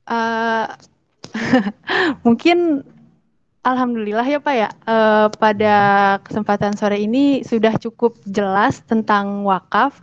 uh, 0.08 0.72
mungkin 2.25 2.83
Alhamdulillah 3.67 4.23
ya 4.23 4.39
Pak 4.39 4.55
ya, 4.55 4.69
uh, 4.87 5.27
pada 5.27 5.75
kesempatan 6.23 6.71
sore 6.79 7.03
ini 7.03 7.43
sudah 7.43 7.75
cukup 7.75 8.15
jelas 8.23 8.79
tentang 8.87 9.43
wakaf 9.43 9.99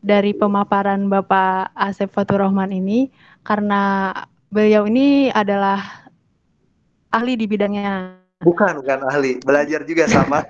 dari 0.00 0.32
pemaparan 0.32 1.12
Bapak 1.12 1.76
Asep 1.76 2.08
Fatur 2.08 2.40
Rahman 2.40 2.72
ini, 2.72 3.12
karena 3.44 4.16
beliau 4.48 4.88
ini 4.88 5.28
adalah 5.28 6.08
ahli 7.12 7.36
di 7.36 7.44
bidangnya. 7.44 8.16
Bukan, 8.40 8.80
bukan 8.80 9.04
ahli, 9.04 9.44
belajar 9.44 9.84
juga 9.84 10.08
sama, 10.08 10.48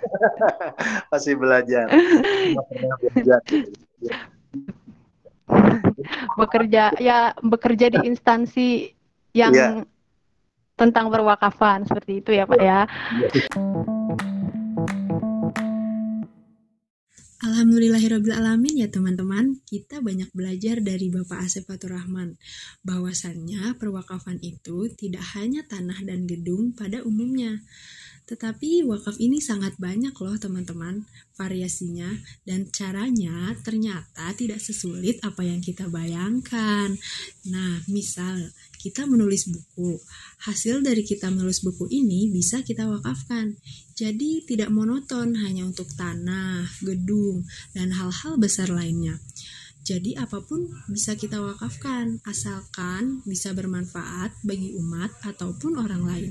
masih 1.10 1.34
belajar. 1.34 1.90
bekerja 6.38 6.94
ya 7.02 7.34
bekerja 7.42 7.90
di 7.90 7.98
instansi 8.06 8.94
yang 9.34 9.52
yeah 9.52 9.82
tentang 10.76 11.12
perwakafan 11.12 11.84
seperti 11.84 12.24
itu 12.24 12.30
ya 12.32 12.44
Pak 12.48 12.60
ya. 12.60 12.80
Alhamdulillahirrahmanirrahim 17.42 18.74
ya 18.78 18.86
teman-teman, 18.86 19.58
kita 19.66 19.98
banyak 19.98 20.30
belajar 20.30 20.78
dari 20.78 21.10
Bapak 21.10 21.42
Asep 21.42 21.66
Rahman 21.66 22.38
bahwasannya 22.86 23.74
perwakafan 23.82 24.38
itu 24.38 24.86
tidak 24.94 25.26
hanya 25.34 25.66
tanah 25.66 26.06
dan 26.06 26.30
gedung 26.30 26.70
pada 26.70 27.02
umumnya, 27.02 27.58
tetapi 28.26 28.86
wakaf 28.86 29.18
ini 29.18 29.42
sangat 29.42 29.76
banyak 29.76 30.14
loh 30.14 30.36
teman-teman 30.38 31.04
variasinya 31.34 32.08
dan 32.46 32.70
caranya 32.70 33.52
ternyata 33.66 34.30
tidak 34.38 34.62
sesulit 34.62 35.18
apa 35.26 35.42
yang 35.42 35.58
kita 35.58 35.90
bayangkan. 35.90 36.94
Nah, 37.50 37.82
misal 37.90 38.54
kita 38.82 39.06
menulis 39.06 39.46
buku, 39.46 39.98
hasil 40.42 40.82
dari 40.82 41.06
kita 41.06 41.30
menulis 41.30 41.62
buku 41.62 41.86
ini 41.90 42.30
bisa 42.30 42.66
kita 42.66 42.86
wakafkan. 42.90 43.54
Jadi 43.94 44.42
tidak 44.42 44.74
monoton 44.74 45.38
hanya 45.38 45.62
untuk 45.62 45.86
tanah, 45.94 46.66
gedung, 46.82 47.46
dan 47.74 47.94
hal-hal 47.94 48.38
besar 48.42 48.70
lainnya. 48.70 49.22
Jadi 49.82 50.14
apa 50.14 50.38
pun 50.38 50.70
bisa 50.86 51.18
kita 51.18 51.42
wakafkan 51.42 52.22
asalkan 52.22 53.18
bisa 53.26 53.50
bermanfaat 53.50 54.30
bagi 54.46 54.78
umat 54.78 55.10
ataupun 55.26 55.74
orang 55.74 56.06
lain. 56.06 56.30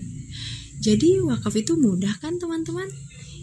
Jadi 0.82 1.22
wakaf 1.22 1.54
itu 1.62 1.78
mudah 1.78 2.17
kan 2.17 2.41
teman-teman? 2.41 2.89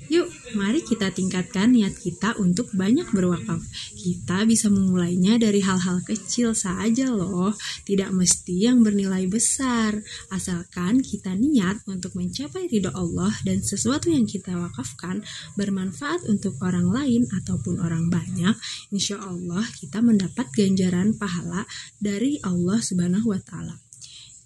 Yuk, 0.08 0.24
mari 0.56 0.80
kita 0.80 1.12
tingkatkan 1.12 1.76
niat 1.76 1.92
kita 2.00 2.32
untuk 2.40 2.72
banyak 2.72 3.12
berwakaf. 3.12 3.60
Kita 3.92 4.48
bisa 4.48 4.72
memulainya 4.72 5.36
dari 5.36 5.60
hal-hal 5.60 6.00
kecil 6.00 6.56
saja 6.56 7.12
loh, 7.12 7.52
tidak 7.84 8.08
mesti 8.16 8.56
yang 8.56 8.80
bernilai 8.80 9.28
besar. 9.28 10.00
Asalkan 10.32 11.04
kita 11.04 11.36
niat 11.36 11.84
untuk 11.84 12.16
mencapai 12.16 12.72
ridho 12.72 12.88
Allah 12.96 13.36
dan 13.44 13.60
sesuatu 13.60 14.08
yang 14.08 14.24
kita 14.24 14.56
wakafkan 14.56 15.20
bermanfaat 15.60 16.24
untuk 16.24 16.56
orang 16.64 16.88
lain 16.88 17.28
ataupun 17.28 17.76
orang 17.76 18.08
banyak, 18.08 18.56
insya 18.88 19.20
Allah 19.20 19.68
kita 19.76 20.00
mendapat 20.00 20.48
ganjaran 20.56 21.20
pahala 21.20 21.68
dari 22.00 22.40
Allah 22.40 22.80
Subhanahu 22.80 23.36
wa 23.36 23.40
Ta'ala. 23.44 23.87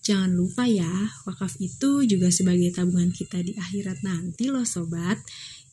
Jangan 0.02 0.34
lupa 0.34 0.66
ya, 0.66 0.90
wakaf 1.30 1.62
itu 1.62 2.02
juga 2.10 2.26
sebagai 2.34 2.74
tabungan 2.74 3.14
kita 3.14 3.38
di 3.38 3.54
akhirat 3.54 4.02
nanti 4.02 4.50
loh 4.50 4.66
sobat. 4.66 5.22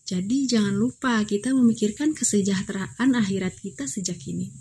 Jadi 0.06 0.46
jangan 0.46 0.78
lupa 0.78 1.26
kita 1.26 1.50
memikirkan 1.50 2.14
kesejahteraan 2.14 3.18
akhirat 3.18 3.58
kita 3.58 3.90
sejak 3.90 4.22
ini. 4.30 4.54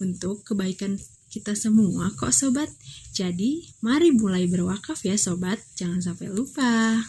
Untuk 0.00 0.48
kebaikan 0.48 0.96
kita 1.28 1.52
semua 1.52 2.08
kok 2.16 2.32
sobat. 2.32 2.72
Jadi 3.12 3.68
mari 3.84 4.16
mulai 4.16 4.48
berwakaf 4.48 5.04
ya 5.04 5.20
sobat, 5.20 5.60
jangan 5.76 6.00
sampai 6.00 6.32
lupa. 6.32 7.04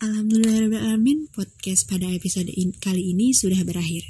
Alhamdulillahirrahmanirrahim, 0.00 1.28
podcast 1.36 1.84
pada 1.84 2.08
episode 2.08 2.48
kali 2.80 3.12
ini 3.12 3.36
sudah 3.36 3.60
berakhir. 3.68 4.08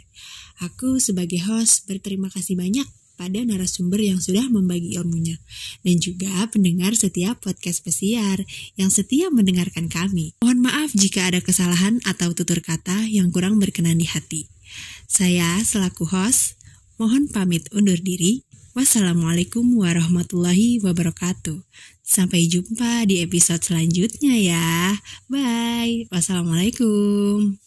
Aku 0.63 1.03
sebagai 1.03 1.43
host 1.43 1.91
berterima 1.91 2.31
kasih 2.31 2.55
banyak 2.55 3.00
pada 3.21 3.45
narasumber 3.45 4.01
yang 4.01 4.17
sudah 4.17 4.49
membagi 4.49 4.97
ilmunya, 4.97 5.37
dan 5.85 6.01
juga 6.01 6.33
pendengar 6.49 6.97
setiap 6.97 7.45
podcast 7.45 7.85
pesiar 7.85 8.41
yang 8.81 8.89
setia 8.89 9.29
mendengarkan 9.29 9.93
kami. 9.93 10.33
Mohon 10.41 10.65
maaf 10.65 10.97
jika 10.97 11.29
ada 11.29 11.45
kesalahan 11.45 12.01
atau 12.09 12.33
tutur 12.33 12.65
kata 12.65 13.05
yang 13.13 13.29
kurang 13.29 13.61
berkenan 13.61 14.01
di 14.01 14.09
hati. 14.09 14.49
Saya 15.05 15.61
selaku 15.61 16.09
host, 16.09 16.57
mohon 16.97 17.29
pamit 17.29 17.69
undur 17.77 18.01
diri. 18.01 18.49
Wassalamualaikum 18.73 19.69
warahmatullahi 19.77 20.81
wabarakatuh. 20.81 21.61
Sampai 22.01 22.49
jumpa 22.49 23.05
di 23.05 23.21
episode 23.21 23.61
selanjutnya 23.61 24.33
ya. 24.41 24.97
Bye. 25.29 26.09
Wassalamualaikum. 26.09 27.61